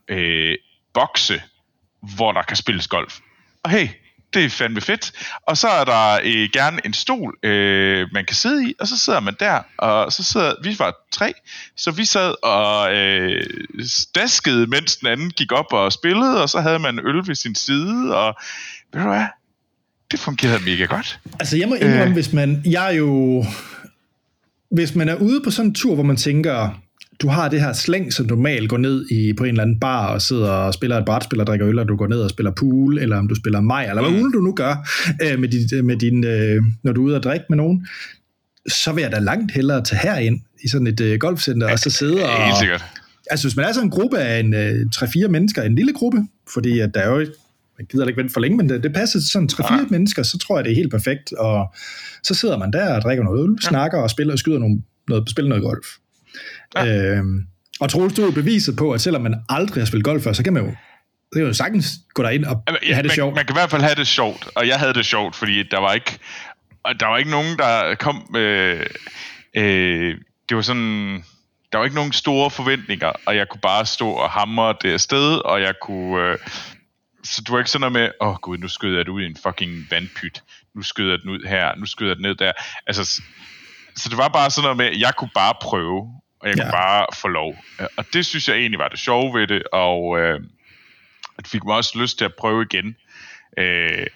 øh, 0.09 0.57
bokse, 0.95 1.43
hvor 2.01 2.33
der 2.33 2.43
kan 2.43 2.57
spilles 2.57 2.89
golf. 2.89 3.19
Og 3.63 3.71
hey, 3.71 3.89
det 4.35 4.45
er 4.45 4.51
fandme 4.51 4.81
fedt. 4.81 5.13
Og 5.47 5.57
så 5.57 5.69
er 5.69 5.85
der 5.85 6.21
øh, 6.25 6.49
gerne 6.53 6.81
en 6.85 6.93
stol, 6.93 7.39
øh, 7.43 8.07
man 8.13 8.25
kan 8.25 8.37
sidde 8.37 8.71
i, 8.71 8.75
og 8.81 8.89
så 8.89 8.99
sidder 8.99 9.21
man 9.21 9.35
der, 9.41 9.61
og 9.79 10.13
så 10.13 10.23
sidder, 10.23 10.55
vi 10.63 10.77
var 10.79 10.95
tre, 11.13 11.33
så 11.77 11.91
vi 11.91 12.05
sad 12.05 12.35
og 12.43 12.95
øh, 12.95 13.47
staskede, 13.87 14.67
mens 14.67 14.97
den 14.97 15.09
anden 15.09 15.31
gik 15.31 15.53
op 15.53 15.73
og 15.73 15.93
spillede, 15.93 16.43
og 16.43 16.49
så 16.49 16.61
havde 16.61 16.79
man 16.79 16.99
øl 16.99 17.27
ved 17.27 17.35
sin 17.35 17.55
side, 17.55 18.17
og 18.17 18.35
ved 18.93 19.03
du 19.03 19.09
hvad, 19.09 19.27
det 20.11 20.21
fungerede 20.21 20.65
mega 20.65 20.85
godt. 20.85 21.21
Altså 21.41 21.57
jeg 21.57 21.69
må 21.69 21.75
indrømme, 21.75 22.05
øh. 22.05 22.13
hvis 22.13 22.33
man, 22.33 22.63
jeg 22.65 22.87
er 22.87 22.97
jo, 22.97 23.45
hvis 24.71 24.95
man 24.95 25.09
er 25.09 25.15
ude 25.15 25.41
på 25.45 25.51
sådan 25.51 25.69
en 25.69 25.75
tur, 25.75 25.95
hvor 25.95 26.05
man 26.05 26.17
tænker, 26.17 26.81
du 27.21 27.29
har 27.29 27.49
det 27.49 27.61
her 27.61 27.73
slæng, 27.73 28.13
som 28.13 28.27
normalt 28.27 28.69
går 28.69 28.77
ned 28.77 29.11
i, 29.11 29.33
på 29.33 29.45
en 29.45 29.51
eller 29.51 29.63
anden 29.63 29.81
bar 29.81 30.07
og 30.07 30.23
sidder 30.23 30.51
og 30.51 30.75
spiller 30.75 30.99
et 30.99 31.05
brætspil 31.05 31.41
og 31.41 31.47
drikker 31.47 31.69
øl, 31.69 31.79
og 31.79 31.89
du 31.89 31.97
går 31.97 32.07
ned 32.07 32.21
og 32.21 32.31
spiller 32.31 32.51
pool, 32.51 32.99
eller 32.99 33.17
om 33.17 33.29
du 33.29 33.35
spiller 33.35 33.61
maj, 33.61 33.89
eller 33.89 34.03
hvad 34.03 34.23
mm. 34.23 34.33
du 34.33 34.41
nu 34.41 34.53
gør, 34.53 34.89
øh, 35.23 35.39
med 35.39 35.49
din, 35.49 35.87
med 35.87 35.97
din, 35.97 36.25
øh, 36.25 36.63
når 36.83 36.93
du 36.93 37.03
er 37.03 37.07
ude 37.07 37.17
og 37.17 37.23
drikke 37.23 37.47
med 37.49 37.57
nogen, 37.57 37.87
så 38.69 38.93
vil 38.93 39.03
jeg 39.03 39.13
da 39.13 39.19
langt 39.19 39.53
hellere 39.53 39.85
tage 39.85 40.01
herind 40.03 40.41
i 40.65 40.69
sådan 40.69 40.87
et 40.87 41.01
øh, 41.01 41.19
golfcenter, 41.19 41.67
ja, 41.67 41.73
og 41.73 41.79
så 41.79 41.91
sidde 41.91 42.25
og... 42.25 42.45
Helt 42.45 42.59
sikkert. 42.59 42.85
Altså, 43.31 43.49
hvis 43.49 43.57
man 43.57 43.65
er 43.65 43.73
sådan 43.73 43.87
en 43.87 43.91
gruppe 43.91 44.19
af 44.19 44.41
en, 44.41 44.55
øh, 44.55 44.87
3-4 44.97 45.29
mennesker, 45.29 45.63
en 45.63 45.75
lille 45.75 45.93
gruppe, 45.93 46.19
fordi 46.53 46.79
at 46.79 46.91
der 46.95 47.01
er 47.01 47.11
jo 47.11 47.27
jeg 47.79 47.87
gider 47.87 48.07
ikke 48.07 48.21
vente 48.21 48.33
for 48.33 48.41
længe, 48.41 48.57
men 48.57 48.69
det, 48.69 48.83
det 48.83 48.93
passer 48.93 49.19
til 49.21 49.31
sådan 49.31 49.49
3-4 49.53 49.75
ja. 49.75 49.87
mennesker, 49.91 50.23
så 50.23 50.39
tror 50.39 50.59
jeg, 50.59 50.65
det 50.65 50.71
er 50.73 50.77
helt 50.77 50.91
perfekt. 50.91 51.33
Og 51.33 51.75
så 52.23 52.35
sidder 52.35 52.59
man 52.59 52.73
der 52.73 52.95
og 52.95 53.03
drikker 53.03 53.25
noget 53.25 53.43
øl, 53.43 53.57
ja. 53.63 53.69
snakker 53.69 53.99
og 53.99 54.11
spiller 54.11 54.33
og 54.33 54.39
skyder 54.39 54.59
nogle, 54.59 54.83
noget, 55.09 55.31
spiller 55.31 55.49
noget 55.49 55.63
golf. 55.63 55.87
Ja. 56.75 56.87
Øhm, 56.87 57.47
og 57.81 57.91
Troels, 57.91 58.15
du 58.15 58.23
er 58.23 58.31
beviset 58.31 58.77
på, 58.77 58.93
at 58.93 59.01
selvom 59.01 59.23
man 59.23 59.35
aldrig 59.49 59.81
har 59.81 59.87
spillet 59.87 60.05
golf 60.05 60.23
før, 60.23 60.33
så 60.33 60.45
kan 60.45 60.53
man 60.53 60.65
jo 60.65 60.75
det 61.33 61.43
er 61.43 61.47
jo 61.47 61.53
sagtens 61.53 61.87
gå 62.15 62.23
derind 62.23 62.45
og 62.45 62.63
ja, 62.69 62.95
have 62.95 63.03
det 63.03 63.09
man, 63.09 63.15
sjovt. 63.15 63.35
Man 63.35 63.47
kan 63.47 63.55
i 63.55 63.59
hvert 63.59 63.71
fald 63.71 63.83
have 63.83 63.95
det 63.95 64.07
sjovt, 64.07 64.49
og 64.55 64.69
jeg 64.69 64.79
havde 64.79 64.95
det 64.95 65.07
sjovt, 65.07 65.37
fordi 65.37 65.63
der 65.63 65.79
var 65.79 65.93
ikke, 65.93 66.19
der 67.01 67.07
var 67.07 67.17
ikke 67.17 67.31
nogen, 67.31 67.59
der 67.59 67.95
kom... 67.95 68.37
Øh, 68.37 68.87
øh, 69.57 70.17
det 70.49 70.57
var 70.57 70.63
sådan... 70.63 71.25
Der 71.73 71.79
var 71.79 71.85
ikke 71.85 71.97
nogen 71.97 72.13
store 72.13 72.51
forventninger, 72.51 73.13
og 73.27 73.37
jeg 73.37 73.49
kunne 73.49 73.61
bare 73.61 73.87
stå 73.87 74.11
og 74.11 74.31
hamre 74.31 74.75
det 74.83 74.93
afsted, 74.93 75.37
og 75.45 75.61
jeg 75.61 75.75
kunne... 75.83 76.23
Øh, 76.23 76.39
så 77.25 77.43
du 77.43 77.53
var 77.53 77.59
ikke 77.59 77.71
sådan 77.71 77.81
noget 77.81 77.93
med, 77.93 78.11
åh 78.21 78.29
oh, 78.29 78.37
gud, 78.37 78.59
nu 78.59 78.69
skyder 78.69 78.97
jeg 78.97 79.05
det 79.05 79.13
ud 79.13 79.23
i 79.23 79.27
en 79.27 79.37
fucking 79.43 79.87
vandpyt. 79.91 80.43
Nu 80.75 80.83
skyder 80.83 81.11
jeg 81.11 81.19
den 81.23 81.31
ud 81.31 81.49
her, 81.49 81.75
nu 81.77 81.87
skyder 81.87 82.11
jeg 82.11 82.17
den 82.17 82.23
ned 82.23 82.35
der. 82.35 82.53
Altså, 82.87 83.23
så 83.97 84.09
det 84.09 84.19
var 84.19 84.29
bare 84.29 84.51
sådan 84.51 84.63
noget 84.63 84.77
med, 84.77 84.87
at 84.87 85.01
jeg 85.01 85.13
kunne 85.17 85.31
bare 85.35 85.55
prøve, 85.61 86.13
og 86.41 86.49
jeg 86.49 86.57
ja. 86.57 86.63
kunne 86.63 86.73
bare 86.73 87.07
få 87.15 87.29
lov. 87.29 87.57
Og 87.97 88.05
det 88.13 88.27
synes 88.27 88.49
jeg 88.49 88.57
egentlig 88.57 88.79
var 88.79 88.89
det 88.89 88.99
sjove 88.99 89.41
ved 89.41 89.47
det, 89.47 89.63
og 89.73 90.19
øh, 90.21 90.41
det 91.37 91.47
fik 91.47 91.65
mig 91.65 91.77
også 91.77 91.99
lyst 91.99 92.19
til 92.19 92.25
at 92.25 92.35
prøve 92.39 92.67
igen. 92.71 92.97
Øh, 93.59 94.07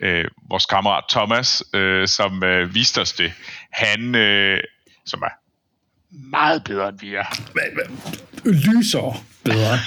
øh, 0.00 0.24
vores 0.48 0.66
kammerat 0.66 1.04
Thomas, 1.10 1.64
øh, 1.74 2.08
som 2.08 2.44
øh, 2.44 2.74
viste 2.74 3.00
os 3.00 3.12
det, 3.12 3.32
han, 3.72 4.14
øh, 4.14 4.60
som 5.06 5.22
er 5.22 5.42
meget 6.10 6.64
bedre 6.64 6.88
end 6.88 6.98
vi 7.00 7.14
er. 7.14 7.24
Lyser 8.44 9.24
bedre. 9.44 9.78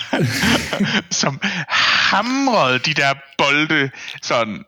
som 1.21 1.39
hamrede 1.69 2.79
de 2.79 2.93
der 2.93 3.13
bolde 3.37 3.89
sådan 4.21 4.63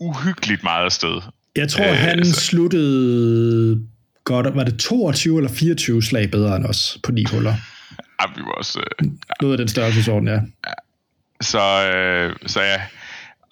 uhyggeligt 0.00 0.62
meget 0.62 0.84
afsted. 0.84 1.20
Jeg 1.56 1.68
tror, 1.68 1.90
øh, 1.90 1.96
han 1.96 2.24
så. 2.24 2.40
sluttede 2.40 3.88
godt, 4.24 4.56
var 4.56 4.64
det 4.64 4.78
22 4.78 5.38
eller 5.38 5.50
24 5.50 6.02
slag 6.02 6.30
bedre 6.30 6.56
end 6.56 6.66
os 6.66 6.98
på 7.02 7.12
ni 7.12 7.24
huller? 7.30 7.54
Ja, 8.20 8.26
vi 8.36 8.40
var 8.40 8.52
også... 8.52 8.80
Øh. 8.80 9.10
Noget 9.40 9.54
af 9.54 9.58
den 9.58 9.68
størrelsesorden, 9.68 10.28
ja. 10.28 10.34
ja. 10.34 10.72
Så, 11.40 11.90
øh, 11.94 12.36
så 12.46 12.62
ja, 12.62 12.82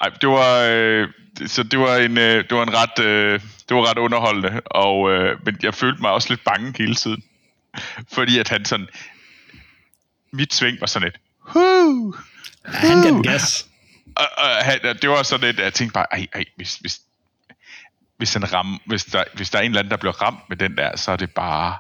Ej, 0.03 0.09
det 0.21 0.29
var... 0.29 0.63
Øh, 0.71 1.09
så 1.47 1.63
det 1.63 1.79
var 1.79 1.97
en, 1.97 2.19
øh, 2.19 2.45
det 2.49 2.57
var 2.57 2.63
en 2.63 2.75
ret, 2.75 3.05
øh, 3.05 3.41
det 3.69 3.77
var 3.77 3.91
ret 3.91 3.99
underholdende, 3.99 4.61
og, 4.65 5.11
øh, 5.11 5.39
men 5.45 5.57
jeg 5.63 5.75
følte 5.75 6.03
mig 6.03 6.11
også 6.11 6.29
lidt 6.31 6.45
bange 6.45 6.75
hele 6.79 6.95
tiden. 6.95 7.23
Fordi 8.13 8.39
at 8.39 8.49
han 8.49 8.65
sådan, 8.65 8.89
mit 10.33 10.55
sving 10.55 10.81
var 10.81 10.87
sådan 10.87 11.09
et, 11.09 11.15
Huu! 11.39 12.15
Ja, 12.65 12.71
han 12.73 13.03
gav 13.03 13.23
gas. 13.33 13.67
Og, 14.17 14.25
og, 14.39 14.51
og, 14.91 15.03
det 15.03 15.11
var 15.11 15.23
sådan 15.23 15.49
et, 15.51 15.59
jeg 15.59 15.75
tænkte 15.75 15.95
bare, 15.95 16.07
ej, 16.13 16.27
ej, 16.35 16.45
hvis, 16.57 16.77
hvis, 16.77 17.01
hvis, 18.23 18.37
en 18.37 18.53
ram, 18.53 18.81
hvis, 18.87 19.05
der, 19.05 19.25
hvis 19.35 19.51
der 19.51 19.59
er 19.59 19.63
en 19.63 19.71
eller 19.71 19.79
anden, 19.79 19.91
der 19.91 19.97
bliver 19.97 20.23
ramt 20.23 20.41
med 20.49 20.57
den 20.57 20.77
der, 20.77 20.97
så 20.97 21.13
er 21.13 21.17
det 21.17 21.31
bare 21.31 21.77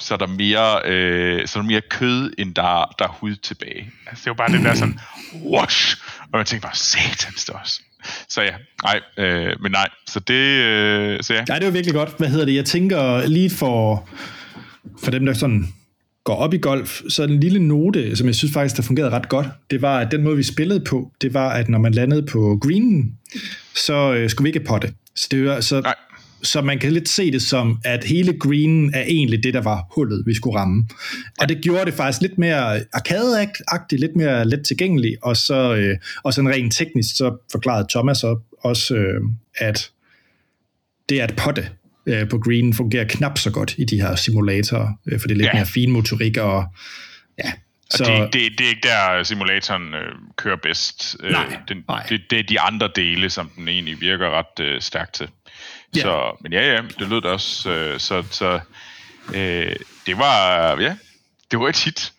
så 0.00 0.14
er 0.14 0.18
der 0.18 0.26
mere, 0.26 0.80
øh, 0.84 1.48
så 1.48 1.58
er 1.58 1.62
der 1.62 1.68
mere 1.68 1.80
kød, 1.90 2.32
end 2.38 2.54
der, 2.54 2.94
der 2.98 3.04
er 3.04 3.08
hud 3.08 3.36
tilbage. 3.36 3.90
Altså, 4.06 4.22
det 4.22 4.26
er 4.26 4.30
jo 4.30 4.34
bare 4.34 4.52
den 4.52 4.64
der 4.64 4.74
sådan, 4.74 4.98
wash, 5.44 5.96
og 6.20 6.28
man 6.32 6.46
tænker 6.46 6.66
bare, 6.68 6.76
satans 6.76 7.44
det 7.44 7.54
også. 7.54 7.80
Så 8.28 8.42
ja, 8.42 8.54
nej, 8.82 9.00
øh, 9.16 9.56
men 9.62 9.72
nej, 9.72 9.88
så 10.06 10.20
det, 10.20 10.34
øh, 10.34 11.22
så 11.22 11.34
ja. 11.34 11.44
Nej, 11.48 11.58
det 11.58 11.66
var 11.66 11.72
virkelig 11.72 11.94
godt. 11.94 12.18
Hvad 12.18 12.28
hedder 12.28 12.44
det? 12.44 12.54
Jeg 12.54 12.64
tænker 12.64 13.26
lige 13.26 13.50
for, 13.50 14.08
for 15.04 15.10
dem, 15.10 15.26
der 15.26 15.34
sådan 15.34 15.74
går 16.24 16.34
op 16.34 16.54
i 16.54 16.58
golf, 16.58 17.00
så 17.08 17.22
en 17.22 17.40
lille 17.40 17.58
note, 17.58 18.16
som 18.16 18.26
jeg 18.26 18.34
synes 18.34 18.52
faktisk, 18.52 18.76
der 18.76 18.82
fungerede 18.82 19.10
ret 19.10 19.28
godt, 19.28 19.46
det 19.70 19.82
var, 19.82 19.98
at 19.98 20.10
den 20.10 20.22
måde, 20.22 20.36
vi 20.36 20.42
spillede 20.42 20.80
på, 20.80 21.10
det 21.20 21.34
var, 21.34 21.50
at 21.50 21.68
når 21.68 21.78
man 21.78 21.92
landede 21.92 22.22
på 22.22 22.58
greenen, 22.62 23.18
så 23.86 24.14
øh, 24.14 24.30
skulle 24.30 24.44
vi 24.44 24.48
ikke 24.48 24.68
potte. 24.68 24.92
Så, 25.16 25.28
det 25.30 25.44
var, 25.44 25.60
så, 25.60 25.80
Nej. 25.80 25.94
så 26.42 26.62
man 26.62 26.78
kan 26.78 26.92
lidt 26.92 27.08
se 27.08 27.30
det 27.30 27.42
som, 27.42 27.80
at 27.84 28.04
hele 28.04 28.38
greenen 28.38 28.94
er 28.94 29.02
egentlig 29.02 29.42
det, 29.42 29.54
der 29.54 29.60
var 29.60 29.86
hullet, 29.94 30.22
vi 30.26 30.34
skulle 30.34 30.58
ramme. 30.58 30.88
Og 31.40 31.48
det 31.48 31.60
gjorde 31.62 31.84
det 31.84 31.94
faktisk 31.94 32.22
lidt 32.22 32.38
mere 32.38 32.80
arcade-agtigt, 32.80 34.00
lidt 34.00 34.16
mere 34.16 34.48
let 34.48 34.62
tilgængeligt, 34.66 35.16
og 35.22 35.36
så 35.36 35.74
øh, 35.74 35.98
og 36.22 36.34
sådan 36.34 36.50
rent 36.50 36.74
teknisk, 36.74 37.16
så 37.16 37.36
forklarede 37.52 37.86
Thomas 37.90 38.18
så 38.18 38.38
også, 38.58 38.94
øh, 38.94 39.20
at 39.56 39.90
det 41.08 41.20
at 41.20 41.34
potte 41.36 41.68
øh, 42.06 42.28
på 42.28 42.38
green 42.38 42.74
fungerer 42.74 43.04
knap 43.04 43.38
så 43.38 43.50
godt 43.50 43.74
i 43.78 43.84
de 43.84 44.00
her 44.00 44.14
simulatorer, 44.14 44.88
øh, 45.06 45.20
for 45.20 45.28
det 45.28 45.34
er 45.34 45.38
lidt 45.38 45.46
ja. 45.46 45.54
mere 45.54 45.66
fin 45.66 45.90
motorik 45.90 46.36
og 46.36 46.64
ja, 47.44 47.52
så, 47.90 48.04
det, 48.04 48.32
det, 48.32 48.58
det 48.58 48.64
er 48.64 48.68
ikke 48.68 48.88
der, 48.88 49.22
simulatoren 49.22 49.94
øh, 49.94 50.12
kører 50.36 50.56
bedst. 50.56 51.16
Øh, 51.22 51.32
nej, 51.32 51.56
den, 51.68 51.84
nej. 51.88 52.06
Det, 52.08 52.20
det 52.30 52.38
er 52.38 52.42
de 52.42 52.60
andre 52.60 52.90
dele, 52.96 53.30
som 53.30 53.48
den 53.56 53.68
egentlig 53.68 54.00
virker 54.00 54.38
ret 54.38 54.64
øh, 54.64 54.80
stærkt 54.80 55.14
til. 55.14 55.28
Ja. 55.96 56.00
Så, 56.00 56.36
men 56.40 56.52
ja, 56.52 56.72
ja, 56.72 56.82
det 56.98 57.08
lød 57.08 57.20
det 57.20 57.30
også. 57.30 57.70
Øh, 57.70 58.00
så 58.00 58.24
så 58.30 58.60
øh, 59.34 59.76
det 60.06 60.18
var, 60.18 60.80
ja, 60.80 60.96
det 61.50 61.58
var 61.58 61.68
et 61.68 61.84
hit. 61.84 62.12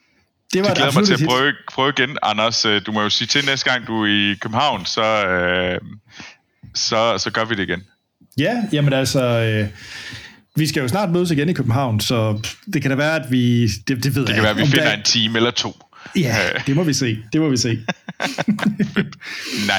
Det 0.53 0.61
var 0.61 0.67
jeg 0.67 0.75
glæder 0.75 0.99
mig 0.99 1.05
til 1.05 1.13
at 1.13 1.29
prøve, 1.29 1.53
prøve 1.71 1.93
igen, 1.97 2.17
Anders. 2.23 2.65
Øh, 2.65 2.81
du 2.85 2.91
må 2.91 3.01
jo 3.01 3.09
sige 3.09 3.27
til 3.27 3.45
næste 3.45 3.71
gang, 3.71 3.87
du 3.87 4.03
er 4.03 4.07
i 4.07 4.35
København, 4.41 4.85
så, 4.85 5.27
øh, 5.27 5.81
så, 6.75 7.17
så 7.17 7.31
gør 7.31 7.45
vi 7.45 7.55
det 7.55 7.69
igen. 7.69 7.83
Ja, 8.37 8.63
jamen 8.71 8.93
altså... 8.93 9.23
Øh, 9.23 9.67
vi 10.55 10.67
skal 10.67 10.81
jo 10.81 10.87
snart 10.87 11.09
mødes 11.09 11.31
igen 11.31 11.49
i 11.49 11.53
København, 11.53 11.99
så 11.99 12.41
det 12.73 12.81
kan 12.81 12.91
da 12.91 12.97
være, 12.97 13.15
at 13.15 13.31
vi... 13.31 13.67
Det, 13.67 14.03
det 14.03 14.15
ved 14.15 14.21
det 14.21 14.27
jeg 14.27 14.35
kan 14.35 14.43
være, 14.43 14.51
at 14.51 14.57
vi 14.57 14.65
finder 14.65 14.85
der... 14.85 14.97
en 14.97 15.03
time 15.03 15.37
eller 15.37 15.51
to. 15.51 15.77
Ja, 16.15 16.35
det 16.67 16.75
må 16.75 16.83
vi 16.83 16.93
se. 16.93 17.19
Det 17.33 17.41
må 17.41 17.49
vi 17.49 17.57
se. 17.57 17.69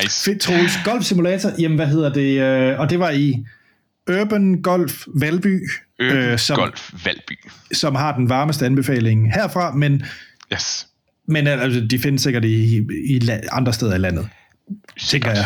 nice. 0.02 0.24
Fedt, 0.24 0.40
Troels. 0.40 0.72
Golf 0.84 1.04
Simulator, 1.04 1.50
jamen 1.58 1.76
hvad 1.76 1.86
hedder 1.86 2.12
det? 2.12 2.40
Øh, 2.40 2.80
og 2.80 2.90
det 2.90 2.98
var 2.98 3.10
i 3.10 3.44
Urban 4.10 4.62
Golf 4.62 5.02
Valby. 5.06 5.68
Urban 6.02 6.16
øh, 6.16 6.38
som, 6.38 6.56
Golf 6.56 6.90
Valby. 7.04 7.38
Som 7.72 7.94
har 7.94 8.16
den 8.16 8.28
varmeste 8.28 8.66
anbefaling 8.66 9.34
herfra, 9.34 9.74
men... 9.74 10.04
Yes. 10.52 10.86
Men 11.28 11.46
altså, 11.46 11.86
de 11.90 11.98
findes 11.98 12.22
sikkert 12.22 12.44
i, 12.44 12.76
i 13.10 13.30
andre 13.52 13.72
steder 13.72 13.94
i 13.94 13.98
landet. 13.98 14.28
Sikkert. 14.96 15.36
Jeg. 15.36 15.44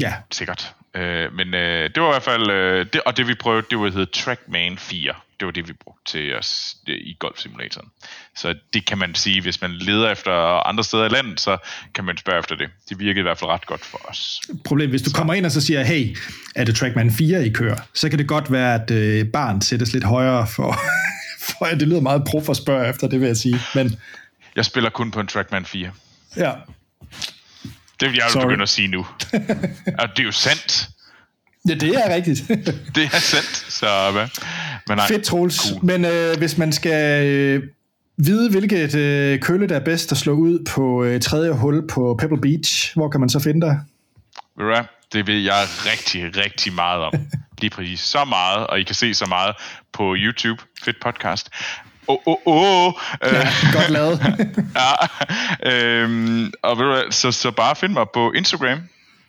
Ja. 0.00 0.12
Sikkert. 0.32 0.74
Øh, 0.96 1.32
men 1.34 1.54
øh, 1.54 1.90
det 1.94 2.02
var 2.02 2.08
i 2.08 2.12
hvert 2.12 2.22
fald, 2.22 2.50
øh, 2.50 2.86
det, 2.92 3.00
og 3.06 3.16
det 3.16 3.28
vi 3.28 3.34
prøvede, 3.34 3.66
det 3.70 3.78
var 3.78 3.90
hedder 3.90 4.06
Trackman 4.12 4.78
4. 4.78 5.14
det 5.40 5.46
var 5.46 5.52
det, 5.52 5.68
vi 5.68 5.72
brugte 5.72 6.12
til 6.12 6.36
os 6.36 6.76
i 6.86 7.16
golfsimulatoren. 7.18 7.88
Så 8.36 8.54
det 8.74 8.86
kan 8.86 8.98
man 8.98 9.14
sige, 9.14 9.42
hvis 9.42 9.60
man 9.60 9.70
leder 9.70 10.10
efter 10.10 10.32
andre 10.68 10.84
steder 10.84 11.04
i 11.04 11.08
landet, 11.08 11.40
så 11.40 11.56
kan 11.94 12.04
man 12.04 12.16
spørge 12.16 12.38
efter 12.38 12.56
det. 12.56 12.68
Det 12.88 12.98
virkede 12.98 13.18
i 13.18 13.22
hvert 13.22 13.38
fald 13.38 13.50
ret 13.50 13.66
godt 13.66 13.84
for 13.84 14.00
os. 14.08 14.40
Problem, 14.64 14.90
hvis 14.90 15.02
du 15.02 15.10
kommer 15.10 15.34
ind 15.34 15.46
og 15.46 15.52
så 15.52 15.60
siger, 15.60 15.82
hey, 15.84 16.16
er 16.54 16.64
det 16.64 16.76
Trackman 16.76 17.10
4, 17.10 17.46
I 17.46 17.50
kører? 17.50 17.76
Så 17.94 18.08
kan 18.08 18.18
det 18.18 18.28
godt 18.28 18.52
være, 18.52 18.74
at 18.74 18.90
øh, 18.90 19.26
barn 19.32 19.60
sættes 19.62 19.92
lidt 19.92 20.04
højere 20.04 20.46
for, 20.56 20.76
for 21.48 21.64
at 21.64 21.80
det 21.80 21.88
lyder 21.88 22.00
meget 22.00 22.22
prof 22.30 22.48
at 22.48 22.56
spørge 22.56 22.88
efter, 22.88 23.08
det 23.08 23.20
vil 23.20 23.26
jeg 23.26 23.36
sige. 23.36 23.58
Men, 23.74 23.98
Jeg 24.56 24.64
spiller 24.64 24.90
kun 24.90 25.10
på 25.10 25.20
en 25.20 25.26
Trackman 25.26 25.64
4. 25.64 25.90
ja, 26.36 26.52
Det 28.00 28.08
vil 28.08 28.16
jeg 28.16 28.34
jo 28.34 28.40
begynde 28.40 28.62
at 28.62 28.68
sige 28.68 28.88
nu. 28.88 29.06
og 30.00 30.08
det 30.08 30.18
er 30.18 30.24
jo 30.24 30.32
sandt. 30.32 30.88
ja 31.68 31.74
det 31.74 31.94
er 31.94 32.14
rigtigt. 32.14 32.48
Det 32.94 33.04
er 33.04 33.18
sandt. 33.18 33.56
Så? 33.68 34.12
Men 34.88 34.96
nej, 34.96 35.08
Fedt, 35.08 35.24
Troels. 35.24 35.68
cool. 35.68 35.84
Men 35.84 36.04
øh, 36.04 36.38
hvis 36.38 36.58
man 36.58 36.72
skal 36.72 37.26
øh, 37.26 37.62
vide, 38.18 38.50
hvilket 38.50 38.94
øh, 38.94 39.40
kølle, 39.40 39.68
der 39.68 39.76
er 39.76 39.84
bedst 39.84 40.12
at 40.12 40.18
slå 40.18 40.32
ud 40.32 40.64
på 40.70 41.04
øh, 41.04 41.20
tredje 41.20 41.52
hul 41.52 41.88
på 41.88 42.16
Pebble 42.20 42.40
Beach, 42.40 42.92
hvor 42.94 43.08
kan 43.08 43.20
man 43.20 43.28
så 43.28 43.40
finde 43.40 43.66
dig? 43.66 43.80
Ved 44.58 44.76
du? 44.76 44.82
Det 45.12 45.26
ved 45.26 45.40
jeg 45.40 45.64
rigtig, 45.86 46.36
rigtig 46.44 46.72
meget 46.72 47.02
om. 47.02 47.12
Lige 47.60 47.70
præcis 47.70 48.00
så 48.00 48.24
meget, 48.24 48.66
og 48.66 48.80
I 48.80 48.82
kan 48.82 48.94
se 48.94 49.14
så 49.14 49.26
meget 49.26 49.54
på 49.92 50.14
YouTube. 50.18 50.62
Fedt 50.84 50.96
podcast. 51.00 51.48
Åh, 52.08 52.18
åh, 52.26 52.36
åh. 52.46 52.92
Ja, 53.22 53.48
godt 53.72 53.90
lavet. 53.90 54.20
ja, 54.80 54.92
øhm, 55.72 56.52
og 56.62 56.78
ved 56.78 56.84
du 56.84 56.92
hvad, 56.92 57.12
så, 57.12 57.32
så 57.32 57.50
bare 57.50 57.76
find 57.76 57.92
mig 57.92 58.06
på 58.14 58.32
Instagram, 58.32 58.78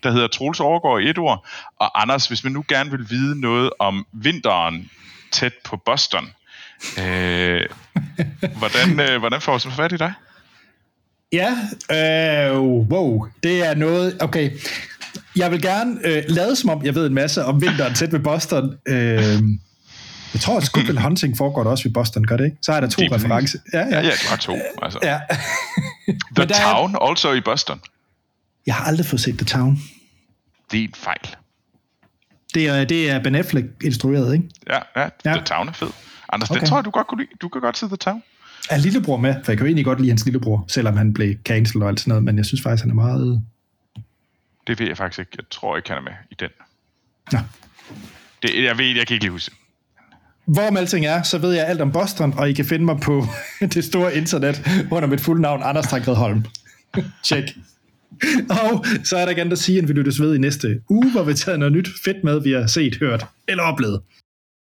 der 0.03 0.11
hedder 0.11 0.27
Troels 0.27 0.59
Overgaard 0.59 1.01
i 1.01 1.09
et 1.09 1.17
ord. 1.17 1.47
Og 1.79 2.01
Anders, 2.01 2.27
hvis 2.27 2.43
man 2.43 2.53
nu 2.53 2.63
gerne 2.67 2.91
vil 2.91 3.09
vide 3.09 3.41
noget 3.41 3.69
om 3.79 4.05
vinteren 4.13 4.89
tæt 5.31 5.53
på 5.65 5.77
Boston, 5.85 6.29
øh, 6.99 7.65
hvordan, 8.59 8.99
øh, 8.99 9.19
hvordan 9.19 9.41
får 9.41 9.57
så 9.57 9.71
fat 9.71 9.91
i 9.91 9.97
dig? 9.97 10.13
Ja, 11.31 11.51
øh, 11.91 12.61
wow, 12.61 13.27
det 13.43 13.65
er 13.65 13.75
noget, 13.75 14.17
okay. 14.21 14.51
Jeg 15.35 15.51
vil 15.51 15.61
gerne 15.61 15.99
øh, 16.05 16.23
lade 16.27 16.55
som 16.55 16.69
om, 16.69 16.85
jeg 16.85 16.95
ved 16.95 17.07
en 17.07 17.13
masse 17.13 17.45
om 17.45 17.61
vinteren 17.61 17.93
tæt 17.93 18.11
ved 18.11 18.19
Boston. 18.19 18.77
Øh, 18.87 19.39
jeg 20.33 20.41
tror, 20.41 20.57
at 20.57 20.63
Scoopland 20.63 20.97
Hunting 20.97 21.37
foregår 21.37 21.63
der 21.63 21.71
også 21.71 21.83
ved 21.83 21.93
Boston, 21.93 22.23
gør 22.27 22.37
det 22.37 22.45
ikke? 22.45 22.57
Så 22.61 22.71
er 22.73 22.79
der 22.79 22.89
to 22.89 23.01
præcis. 23.09 23.25
referencer. 23.25 23.59
Ja, 23.73 23.79
ja. 23.79 23.99
Ja, 24.01 24.09
du 24.09 24.27
har 24.29 24.35
to. 24.35 24.57
Altså. 24.81 24.99
ja. 25.03 25.19
The 26.35 26.45
der 26.47 26.55
er- 26.55 26.73
Town, 26.73 26.95
also 27.01 27.33
i 27.33 27.41
Boston. 27.41 27.81
Jeg 28.65 28.75
har 28.75 28.85
aldrig 28.85 29.05
fået 29.05 29.21
set 29.21 29.37
The 29.37 29.45
Town. 29.45 29.79
Det 30.71 30.79
er 30.79 30.83
en 30.83 30.93
fejl. 30.95 31.35
Det 32.53 32.67
er, 32.67 32.85
det 32.85 33.09
er 33.09 33.23
Ben 33.23 33.35
Affleck 33.35 33.67
instrueret, 33.83 34.33
ikke? 34.33 34.49
Ja, 34.69 34.79
ja, 34.95 35.09
Ja. 35.25 35.33
The 35.33 35.43
Town 35.45 35.67
er 35.67 35.71
fed. 35.73 35.89
Anders, 36.33 36.49
Okay. 36.49 36.59
den 36.59 36.69
tror 36.69 36.77
jeg, 36.77 36.85
du 36.85 36.89
godt 36.89 37.07
kunne 37.07 37.21
lide. 37.23 37.29
Du 37.41 37.49
kan 37.49 37.61
godt 37.61 37.77
se 37.77 37.85
The 37.87 37.95
Town. 37.97 38.23
Er 38.69 38.77
lillebror 38.77 39.17
med? 39.17 39.33
For 39.43 39.51
jeg 39.51 39.57
kan 39.57 39.65
jo 39.65 39.65
egentlig 39.65 39.85
godt 39.85 39.99
lide 39.99 40.09
hans 40.11 40.25
lillebror, 40.25 40.65
selvom 40.67 40.97
han 40.97 41.13
blev 41.13 41.35
cancelled 41.45 41.83
og 41.83 41.89
alt 41.89 41.99
sådan 41.99 42.09
noget, 42.09 42.23
men 42.23 42.37
jeg 42.37 42.45
synes 42.45 42.61
faktisk, 42.63 42.83
han 42.83 42.91
er 42.91 42.95
meget... 42.95 43.43
Det 44.67 44.79
ved 44.79 44.87
jeg 44.87 44.97
faktisk 44.97 45.19
ikke. 45.19 45.31
Jeg 45.37 45.43
tror 45.51 45.77
ikke, 45.77 45.89
han 45.89 45.97
er 45.97 46.01
med 46.01 46.11
i 46.31 46.35
den. 46.39 46.49
Nå. 47.31 47.39
Det, 48.41 48.63
jeg 48.63 48.77
ved, 48.77 48.85
jeg 48.85 49.07
kan 49.07 49.13
ikke 49.13 49.23
lige 49.23 49.31
huske. 49.31 49.55
Hvorom 50.47 50.77
alting 50.77 51.05
er, 51.05 51.23
så 51.23 51.37
ved 51.37 51.53
jeg 51.53 51.67
alt 51.67 51.81
om 51.81 51.91
Boston, 51.91 52.33
og 52.37 52.49
I 52.49 52.53
kan 52.53 52.65
finde 52.65 52.85
mig 52.85 52.99
på 52.99 53.25
det 53.73 53.83
store 53.83 54.15
internet 54.15 54.61
under 54.91 55.09
mit 55.09 55.21
fulde 55.21 55.41
navn, 55.41 55.61
Anders 55.63 55.87
Tankred 55.87 56.15
Holm. 56.15 56.45
Tjek. 57.23 57.43
Og 58.63 58.85
så 59.03 59.17
er 59.17 59.25
der 59.25 59.31
igen 59.31 59.51
at 59.51 59.57
sige, 59.57 59.77
at 59.77 59.87
vi 59.87 59.93
lyttes 59.93 60.21
ved 60.21 60.35
i 60.35 60.37
næste 60.37 60.81
uge, 60.89 61.11
hvor 61.11 61.23
vi 61.23 61.33
tager 61.33 61.57
noget 61.57 61.73
nyt 61.73 61.87
fedt 62.05 62.23
med, 62.23 62.41
vi 62.41 62.51
har 62.51 62.67
set, 62.67 62.97
hørt 62.99 63.25
eller 63.47 63.63
oplevet. 63.63 64.01